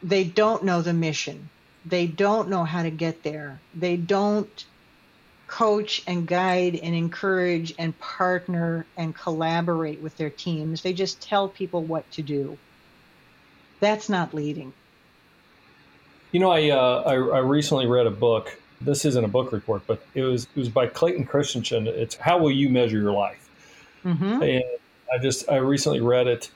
They 0.03 0.23
don't 0.23 0.63
know 0.63 0.81
the 0.81 0.93
mission. 0.93 1.49
They 1.85 2.05
don't 2.05 2.49
know 2.49 2.63
how 2.63 2.83
to 2.83 2.91
get 2.91 3.23
there. 3.23 3.59
They 3.73 3.97
don't 3.97 4.65
coach 5.47 6.03
and 6.05 6.27
guide 6.27 6.75
and 6.75 6.93
encourage 6.93 7.73
and 7.79 7.97
partner 7.99 8.85
and 8.95 9.15
collaborate 9.15 9.99
with 9.99 10.15
their 10.17 10.29
teams. 10.29 10.83
They 10.83 10.93
just 10.93 11.21
tell 11.21 11.49
people 11.49 11.83
what 11.83 12.09
to 12.11 12.21
do. 12.21 12.57
That's 13.79 14.09
not 14.09 14.33
leading. 14.33 14.73
You 16.31 16.39
know, 16.39 16.51
I, 16.51 16.69
uh, 16.69 17.03
I, 17.07 17.13
I 17.13 17.39
recently 17.39 17.87
read 17.87 18.05
a 18.05 18.11
book. 18.11 18.55
This 18.81 19.05
isn't 19.05 19.23
a 19.23 19.27
book 19.27 19.51
report, 19.51 19.83
but 19.87 20.01
it 20.13 20.23
was 20.23 20.43
it 20.55 20.59
was 20.59 20.69
by 20.69 20.87
Clayton 20.87 21.25
Christensen. 21.25 21.87
It's 21.87 22.15
How 22.15 22.37
Will 22.37 22.51
You 22.51 22.69
Measure 22.69 22.97
Your 22.97 23.11
Life? 23.11 23.49
Mm-hmm. 24.05 24.41
And 24.43 24.63
I 25.13 25.17
just 25.21 25.49
I 25.49 25.57
recently 25.57 25.99
read 25.99 26.27
it, 26.27 26.49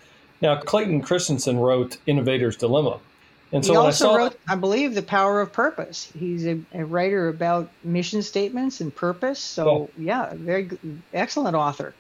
now, 0.44 0.58
Clayton 0.58 1.02
Christensen 1.02 1.58
wrote 1.58 1.98
Innovator's 2.06 2.58
Dilemma. 2.58 3.00
And 3.54 3.64
so 3.64 3.72
he 3.72 3.78
also 3.78 4.12
I 4.12 4.18
wrote, 4.18 4.40
I 4.50 4.56
believe, 4.56 4.94
The 4.94 5.02
Power 5.02 5.40
of 5.40 5.54
Purpose. 5.54 6.12
He's 6.20 6.46
a, 6.46 6.60
a 6.74 6.84
writer 6.84 7.30
about 7.30 7.70
mission 7.86 8.22
statements 8.22 8.82
and 8.82 8.94
purpose. 8.94 9.40
So, 9.40 9.70
oh. 9.70 9.90
yeah, 9.98 10.34
very 10.34 10.70
excellent 11.14 11.56
author. 11.56 11.94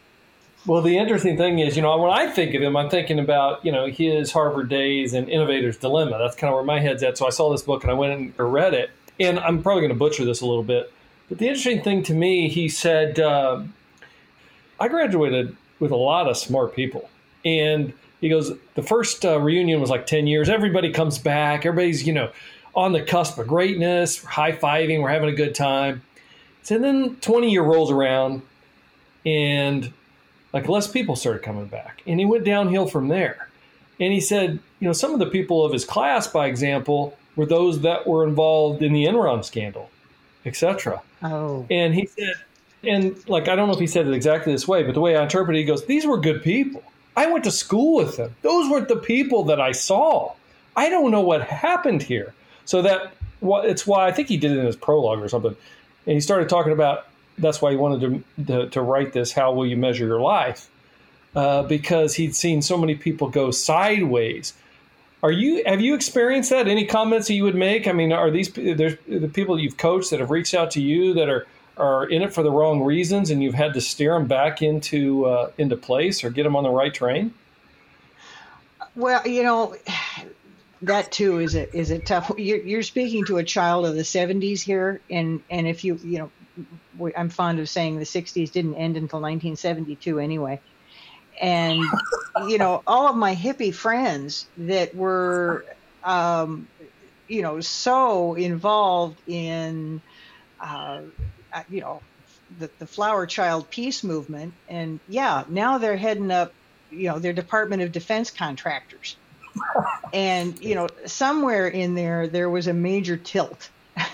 Well, 0.65 0.81
the 0.81 0.97
interesting 0.97 1.37
thing 1.37 1.59
is, 1.59 1.77
you 1.77 1.81
know, 1.81 1.97
when 1.97 2.11
I 2.11 2.27
think 2.27 2.53
of 2.53 2.61
him, 2.61 2.75
I'm 2.75 2.89
thinking 2.89 3.17
about, 3.17 3.63
you 3.63 3.71
know, 3.71 3.85
his 3.85 4.33
Harvard 4.33 4.67
days 4.67 5.13
and 5.13 5.29
Innovator's 5.29 5.77
Dilemma. 5.77 6.17
That's 6.17 6.35
kind 6.35 6.51
of 6.51 6.55
where 6.55 6.65
my 6.65 6.81
head's 6.81 7.01
at. 7.01 7.17
So 7.17 7.25
I 7.25 7.29
saw 7.29 7.49
this 7.49 7.61
book 7.61 7.83
and 7.83 7.91
I 7.91 7.93
went 7.93 8.13
and 8.13 8.33
read 8.37 8.73
it. 8.73 8.89
And 9.19 9.39
I'm 9.39 9.61
probably 9.61 9.81
going 9.81 9.93
to 9.93 9.99
butcher 9.99 10.25
this 10.25 10.41
a 10.41 10.45
little 10.45 10.63
bit. 10.63 10.91
But 11.29 11.37
the 11.37 11.47
interesting 11.47 11.81
thing 11.81 12.03
to 12.03 12.13
me, 12.13 12.49
he 12.49 12.69
said, 12.69 13.19
uh, 13.19 13.63
I 14.79 14.87
graduated 14.87 15.55
with 15.79 15.91
a 15.91 15.95
lot 15.95 16.27
of 16.27 16.37
smart 16.37 16.75
people. 16.75 17.09
And 17.45 17.93
he 18.21 18.29
goes, 18.29 18.51
the 18.75 18.83
first 18.83 19.25
uh, 19.25 19.39
reunion 19.39 19.81
was 19.81 19.89
like 19.89 20.07
10 20.07 20.27
years. 20.27 20.49
Everybody 20.49 20.91
comes 20.91 21.17
back. 21.17 21.65
Everybody's, 21.65 22.05
you 22.05 22.13
know, 22.13 22.31
on 22.75 22.91
the 22.91 23.01
cusp 23.01 23.37
of 23.37 23.47
greatness, 23.47 24.23
high 24.23 24.51
fiving. 24.51 25.01
We're 25.01 25.09
having 25.09 25.29
a 25.29 25.35
good 25.35 25.53
time. 25.53 26.01
So 26.63 26.79
then 26.79 27.17
20 27.17 27.51
year 27.51 27.61
rolls 27.61 27.91
around 27.91 28.41
and 29.25 29.93
like 30.53 30.69
less 30.69 30.87
people 30.87 31.15
started 31.15 31.43
coming 31.43 31.67
back. 31.67 32.01
And 32.07 32.19
he 32.19 32.25
went 32.25 32.45
downhill 32.45 32.87
from 32.87 33.09
there. 33.09 33.49
And 33.99 34.11
he 34.13 34.19
said, 34.19 34.59
you 34.79 34.87
know, 34.87 34.93
some 34.93 35.13
of 35.13 35.19
the 35.19 35.27
people 35.27 35.65
of 35.65 35.73
his 35.73 35.85
class, 35.85 36.27
by 36.27 36.47
example, 36.47 37.17
were 37.35 37.45
those 37.45 37.81
that 37.81 38.07
were 38.07 38.25
involved 38.27 38.81
in 38.81 38.93
the 38.93 39.05
Enron 39.05 39.43
scandal, 39.43 39.89
etc. 40.45 41.01
Oh. 41.21 41.65
And 41.69 41.93
he 41.93 42.05
said, 42.05 42.33
and 42.83 43.29
like 43.29 43.47
I 43.47 43.55
don't 43.55 43.67
know 43.67 43.73
if 43.73 43.79
he 43.79 43.87
said 43.87 44.07
it 44.07 44.13
exactly 44.13 44.51
this 44.51 44.67
way, 44.67 44.83
but 44.83 44.93
the 44.93 45.01
way 45.01 45.15
I 45.15 45.23
interpret 45.23 45.55
it, 45.55 45.61
he 45.61 45.65
goes, 45.65 45.85
these 45.85 46.05
were 46.05 46.17
good 46.17 46.43
people. 46.43 46.83
I 47.15 47.27
went 47.27 47.43
to 47.43 47.51
school 47.51 47.95
with 47.95 48.17
them. 48.17 48.35
Those 48.41 48.69
weren't 48.69 48.87
the 48.87 48.95
people 48.95 49.43
that 49.45 49.61
I 49.61 49.71
saw. 49.71 50.33
I 50.75 50.89
don't 50.89 51.11
know 51.11 51.21
what 51.21 51.41
happened 51.41 52.01
here. 52.01 52.33
So 52.65 52.81
that 52.81 53.13
it's 53.41 53.85
why 53.85 54.07
I 54.07 54.11
think 54.11 54.29
he 54.29 54.37
did 54.37 54.51
it 54.51 54.57
in 54.57 54.65
his 54.65 54.75
prologue 54.75 55.21
or 55.21 55.27
something, 55.27 55.55
and 56.05 56.13
he 56.13 56.21
started 56.21 56.49
talking 56.49 56.71
about 56.71 57.07
that's 57.37 57.61
why 57.61 57.71
he 57.71 57.77
wanted 57.77 58.23
to 58.37 58.45
to, 58.45 58.69
to 58.69 58.81
write 58.81 59.13
this. 59.13 59.31
How 59.31 59.51
will 59.51 59.65
you 59.65 59.77
measure 59.77 60.05
your 60.05 60.21
life? 60.21 60.69
Uh, 61.35 61.63
because 61.63 62.15
he'd 62.15 62.35
seen 62.35 62.61
so 62.61 62.77
many 62.77 62.95
people 62.95 63.27
go 63.29 63.51
sideways. 63.51 64.53
Are 65.23 65.31
you 65.31 65.63
have 65.65 65.79
you 65.79 65.95
experienced 65.95 66.49
that? 66.49 66.67
Any 66.67 66.85
comments 66.85 67.27
that 67.27 67.33
you 67.33 67.45
would 67.45 67.55
make? 67.55 67.87
I 67.87 67.93
mean, 67.93 68.11
are 68.11 68.29
these 68.29 68.51
there's 68.51 68.97
the 69.07 69.29
people 69.29 69.57
you've 69.57 69.77
coached 69.77 70.09
that 70.09 70.19
have 70.19 70.29
reached 70.29 70.53
out 70.53 70.71
to 70.71 70.81
you 70.81 71.13
that 71.13 71.29
are 71.29 71.47
are 71.77 72.05
in 72.05 72.21
it 72.21 72.33
for 72.33 72.43
the 72.43 72.51
wrong 72.51 72.83
reasons, 72.83 73.29
and 73.29 73.41
you've 73.41 73.55
had 73.55 73.73
to 73.73 73.81
steer 73.81 74.13
them 74.13 74.27
back 74.27 74.61
into 74.61 75.25
uh, 75.25 75.51
into 75.57 75.77
place 75.77 76.25
or 76.25 76.29
get 76.29 76.43
them 76.43 76.57
on 76.57 76.63
the 76.63 76.69
right 76.69 76.93
train? 76.93 77.33
Well, 78.95 79.25
you 79.25 79.43
know, 79.43 79.75
that 80.81 81.11
too 81.13 81.39
is 81.39 81.55
a 81.55 81.73
is 81.73 81.89
a 81.89 81.99
tough. 81.99 82.29
You're, 82.37 82.59
you're 82.59 82.83
speaking 82.83 83.23
to 83.25 83.37
a 83.37 83.43
child 83.45 83.85
of 83.85 83.95
the 83.95 84.01
'70s 84.01 84.61
here, 84.61 84.99
and 85.09 85.41
and 85.49 85.67
if 85.67 85.85
you 85.85 85.97
you 86.03 86.29
know, 86.97 87.11
I'm 87.15 87.29
fond 87.29 87.59
of 87.59 87.69
saying 87.69 87.97
the 87.97 88.03
'60s 88.03 88.51
didn't 88.51 88.75
end 88.75 88.97
until 88.97 89.21
1972 89.21 90.19
anyway, 90.19 90.59
and 91.41 91.81
you 92.47 92.57
know, 92.57 92.83
all 92.87 93.07
of 93.07 93.15
my 93.15 93.35
hippie 93.35 93.73
friends 93.73 94.45
that 94.57 94.95
were, 94.95 95.65
um, 96.03 96.67
you 97.27 97.41
know, 97.41 97.59
so 97.61 98.35
involved 98.35 99.17
in, 99.27 100.01
uh, 100.59 101.01
you 101.69 101.81
know, 101.81 102.01
the, 102.59 102.69
the 102.79 102.87
flower 102.87 103.25
child 103.25 103.69
peace 103.69 104.03
movement, 104.03 104.53
and 104.69 104.99
yeah, 105.07 105.43
now 105.49 105.77
they're 105.77 105.97
heading 105.97 106.31
up 106.31 106.53
you 106.93 107.07
know 107.07 107.19
they're 107.19 107.33
Department 107.33 107.81
of 107.81 107.91
Defense 107.91 108.31
contractors, 108.31 109.15
and 110.13 110.59
you 110.63 110.75
know 110.75 110.87
somewhere 111.05 111.67
in 111.67 111.95
there 111.95 112.27
there 112.27 112.49
was 112.49 112.67
a 112.67 112.73
major 112.73 113.17
tilt. 113.17 113.69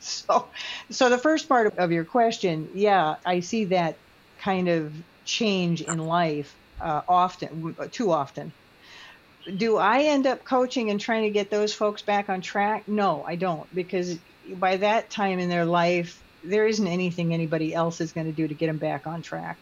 so, 0.00 0.48
so 0.90 1.08
the 1.08 1.18
first 1.18 1.48
part 1.48 1.78
of 1.78 1.92
your 1.92 2.04
question, 2.04 2.68
yeah, 2.74 3.16
I 3.24 3.40
see 3.40 3.66
that 3.66 3.96
kind 4.40 4.68
of 4.68 4.92
change 5.26 5.82
in 5.82 5.98
life 5.98 6.54
uh, 6.80 7.02
often, 7.08 7.76
too 7.92 8.10
often. 8.10 8.52
Do 9.56 9.76
I 9.76 10.02
end 10.02 10.26
up 10.26 10.44
coaching 10.44 10.90
and 10.90 11.00
trying 11.00 11.24
to 11.24 11.30
get 11.30 11.50
those 11.50 11.74
folks 11.74 12.02
back 12.02 12.28
on 12.28 12.40
track? 12.40 12.88
No, 12.88 13.22
I 13.26 13.36
don't, 13.36 13.72
because 13.74 14.18
by 14.58 14.78
that 14.78 15.10
time 15.10 15.38
in 15.38 15.48
their 15.48 15.64
life, 15.64 16.20
there 16.42 16.66
isn't 16.66 16.86
anything 16.86 17.34
anybody 17.34 17.74
else 17.74 18.00
is 18.00 18.12
going 18.12 18.26
to 18.26 18.32
do 18.32 18.48
to 18.48 18.54
get 18.54 18.66
them 18.66 18.78
back 18.78 19.06
on 19.06 19.22
track. 19.22 19.56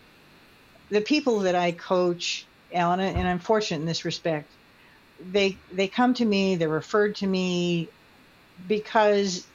The 0.90 1.00
people 1.00 1.40
that 1.40 1.54
I 1.54 1.72
coach 1.72 2.46
Alan, 2.72 3.00
and 3.00 3.26
I'm 3.26 3.38
fortunate 3.38 3.80
in 3.80 3.86
this 3.86 4.04
respect. 4.04 4.48
They 5.32 5.56
they 5.72 5.86
come 5.86 6.14
to 6.14 6.24
me, 6.24 6.56
they're 6.56 6.68
referred 6.68 7.16
to 7.16 7.26
me 7.26 7.88
because 8.68 9.46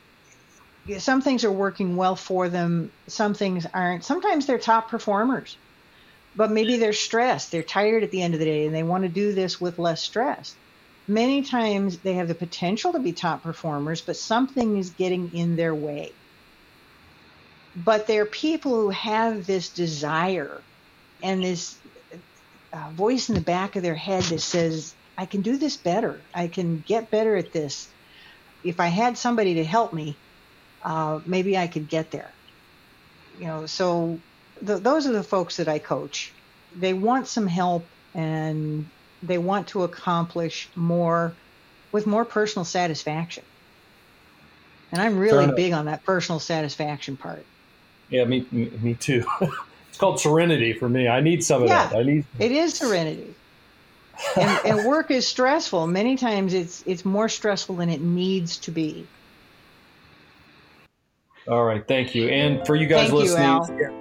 some 0.97 1.21
things 1.21 1.43
are 1.43 1.51
working 1.51 1.95
well 1.97 2.15
for 2.15 2.49
them, 2.49 2.91
some 3.07 3.33
things 3.33 3.67
aren't. 3.73 4.05
Sometimes 4.05 4.45
they're 4.45 4.57
top 4.57 4.89
performers, 4.89 5.57
but 6.35 6.51
maybe 6.51 6.77
they're 6.77 6.93
stressed. 6.93 7.51
They're 7.51 7.63
tired 7.63 8.03
at 8.03 8.11
the 8.11 8.21
end 8.21 8.33
of 8.33 8.39
the 8.39 8.45
day, 8.45 8.65
and 8.65 8.75
they 8.75 8.83
want 8.83 9.03
to 9.03 9.09
do 9.09 9.33
this 9.33 9.59
with 9.59 9.79
less 9.79 10.01
stress. 10.01 10.55
Many 11.07 11.41
times 11.41 11.97
they 11.99 12.13
have 12.13 12.27
the 12.27 12.35
potential 12.35 12.93
to 12.93 12.99
be 12.99 13.13
top 13.13 13.41
performers, 13.41 14.01
but 14.01 14.15
something 14.15 14.77
is 14.77 14.91
getting 14.91 15.33
in 15.35 15.55
their 15.55 15.73
way. 15.73 16.11
But 17.75 18.05
they're 18.07 18.25
people 18.25 18.73
who 18.73 18.89
have 18.89 19.47
this 19.47 19.69
desire 19.69 20.61
and 21.23 21.43
this 21.43 21.77
uh, 22.71 22.89
voice 22.91 23.29
in 23.29 23.35
the 23.35 23.41
back 23.41 23.75
of 23.75 23.83
their 23.83 23.95
head 23.95 24.23
that 24.23 24.41
says, 24.41 24.93
I 25.17 25.25
can 25.25 25.41
do 25.41 25.57
this 25.57 25.77
better. 25.77 26.21
I 26.33 26.47
can 26.47 26.83
get 26.87 27.09
better 27.09 27.35
at 27.35 27.51
this. 27.51 27.87
If 28.63 28.79
I 28.79 28.87
had 28.87 29.17
somebody 29.17 29.55
to 29.55 29.63
help 29.63 29.93
me, 29.93 30.15
uh, 30.83 31.19
maybe 31.25 31.57
I 31.57 31.67
could 31.67 31.89
get 31.89 32.11
there. 32.11 32.31
You 33.39 33.47
know, 33.47 33.65
so 33.65 34.19
those 34.61 35.07
are 35.07 35.11
the 35.11 35.23
folks 35.23 35.57
that 35.57 35.67
I 35.67 35.79
coach. 35.79 36.31
They 36.75 36.93
want 36.93 37.27
some 37.27 37.47
help 37.47 37.85
and 38.13 38.87
they 39.23 39.37
want 39.37 39.67
to 39.69 39.83
accomplish 39.83 40.69
more 40.75 41.33
with 41.91 42.05
more 42.05 42.25
personal 42.25 42.65
satisfaction. 42.65 43.43
And 44.91 45.01
I'm 45.01 45.17
really 45.17 45.51
big 45.55 45.73
on 45.73 45.85
that 45.85 46.03
personal 46.03 46.39
satisfaction 46.39 47.17
part. 47.17 47.45
Yeah, 48.09 48.25
me, 48.25 48.45
me 48.51 48.95
too. 48.95 49.25
It's 49.89 49.97
called 49.97 50.19
serenity 50.19 50.73
for 50.73 50.87
me. 50.87 51.07
I 51.07 51.19
need 51.19 51.43
some 51.43 51.63
of 51.63 51.67
yeah, 51.67 51.87
that. 51.87 51.97
I 51.97 52.03
need. 52.03 52.25
It 52.37 52.51
is 52.51 52.75
serenity. 52.75 53.33
and, 54.39 54.59
and, 54.65 54.87
work 54.87 55.09
is 55.09 55.27
stressful. 55.27 55.87
Many 55.87 56.15
times, 56.15 56.53
it's 56.53 56.83
it's 56.85 57.03
more 57.03 57.27
stressful 57.27 57.75
than 57.75 57.89
it 57.89 57.99
needs 57.99 58.57
to 58.57 58.71
be. 58.71 59.07
All 61.47 61.63
right, 61.63 61.85
thank 61.87 62.13
you. 62.13 62.27
And 62.27 62.65
for 62.67 62.75
you 62.75 62.85
guys 62.85 63.09
thank 63.09 63.13
listening, 63.13 63.79
you, 63.79 63.98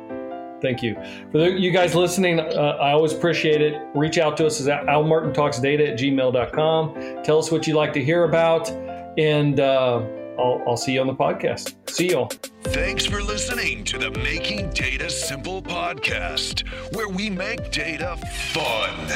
thank 0.61 0.83
you 0.83 0.95
for 1.31 1.39
the, 1.39 1.51
you 1.51 1.71
guys 1.71 1.95
listening. 1.95 2.41
Uh, 2.41 2.77
I 2.81 2.93
always 2.93 3.13
appreciate 3.13 3.61
it. 3.61 3.81
Reach 3.95 4.19
out 4.19 4.37
to 4.39 4.47
us 4.47 4.67
at 4.67 4.87
almartintalksdata 4.87 5.93
at 5.93 5.99
gmail.com. 5.99 7.23
Tell 7.25 7.39
us 7.39 7.51
what 7.51 7.67
you'd 7.67 7.77
like 7.77 7.93
to 7.95 8.05
hear 8.05 8.25
about, 8.25 8.71
and. 9.19 9.61
Uh, 9.61 10.18
I'll, 10.39 10.63
I'll 10.67 10.77
see 10.77 10.93
you 10.93 11.01
on 11.01 11.07
the 11.09 11.15
podcast. 11.15 11.75
See 11.91 12.11
y'all. 12.11 12.31
Thanks 12.65 13.07
for 13.07 13.23
listening 13.23 13.85
to 13.85 13.99
the 13.99 14.11
Making 14.11 14.71
Data 14.71 15.09
Simple 15.11 15.63
podcast, 15.63 16.67
where 16.95 17.09
we 17.09 17.31
make 17.31 17.71
data 17.71 18.17
fun. 18.53 19.09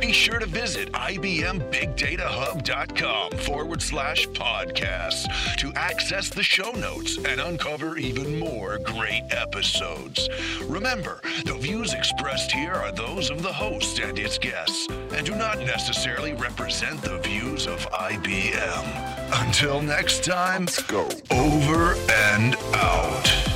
Be 0.00 0.12
sure 0.12 0.38
to 0.38 0.46
visit 0.46 0.92
IBMBigDataHub.com 0.92 3.30
forward 3.38 3.80
slash 3.80 4.26
podcast 4.28 5.56
to 5.56 5.72
access 5.74 6.28
the 6.28 6.42
show 6.42 6.70
notes 6.72 7.16
and 7.18 7.40
uncover 7.40 7.96
even 7.96 8.38
more 8.38 8.78
great 8.78 9.24
episodes. 9.30 10.28
Remember, 10.64 11.22
the 11.44 11.54
views 11.54 11.94
expressed 11.94 12.52
here 12.52 12.74
are 12.74 12.92
those 12.92 13.30
of 13.30 13.42
the 13.42 13.52
host 13.52 13.98
and 14.00 14.18
its 14.18 14.36
guests 14.36 14.86
and 14.90 15.24
do 15.24 15.34
not 15.34 15.60
necessarily 15.60 16.34
represent 16.34 17.00
the 17.02 17.16
views 17.18 17.66
of 17.66 17.78
IBM. 17.90 19.15
Until 19.32 19.82
next 19.82 20.24
time, 20.24 20.62
Let's 20.66 20.82
go. 20.82 21.08
over 21.30 21.94
and 22.10 22.56
out. 22.74 23.55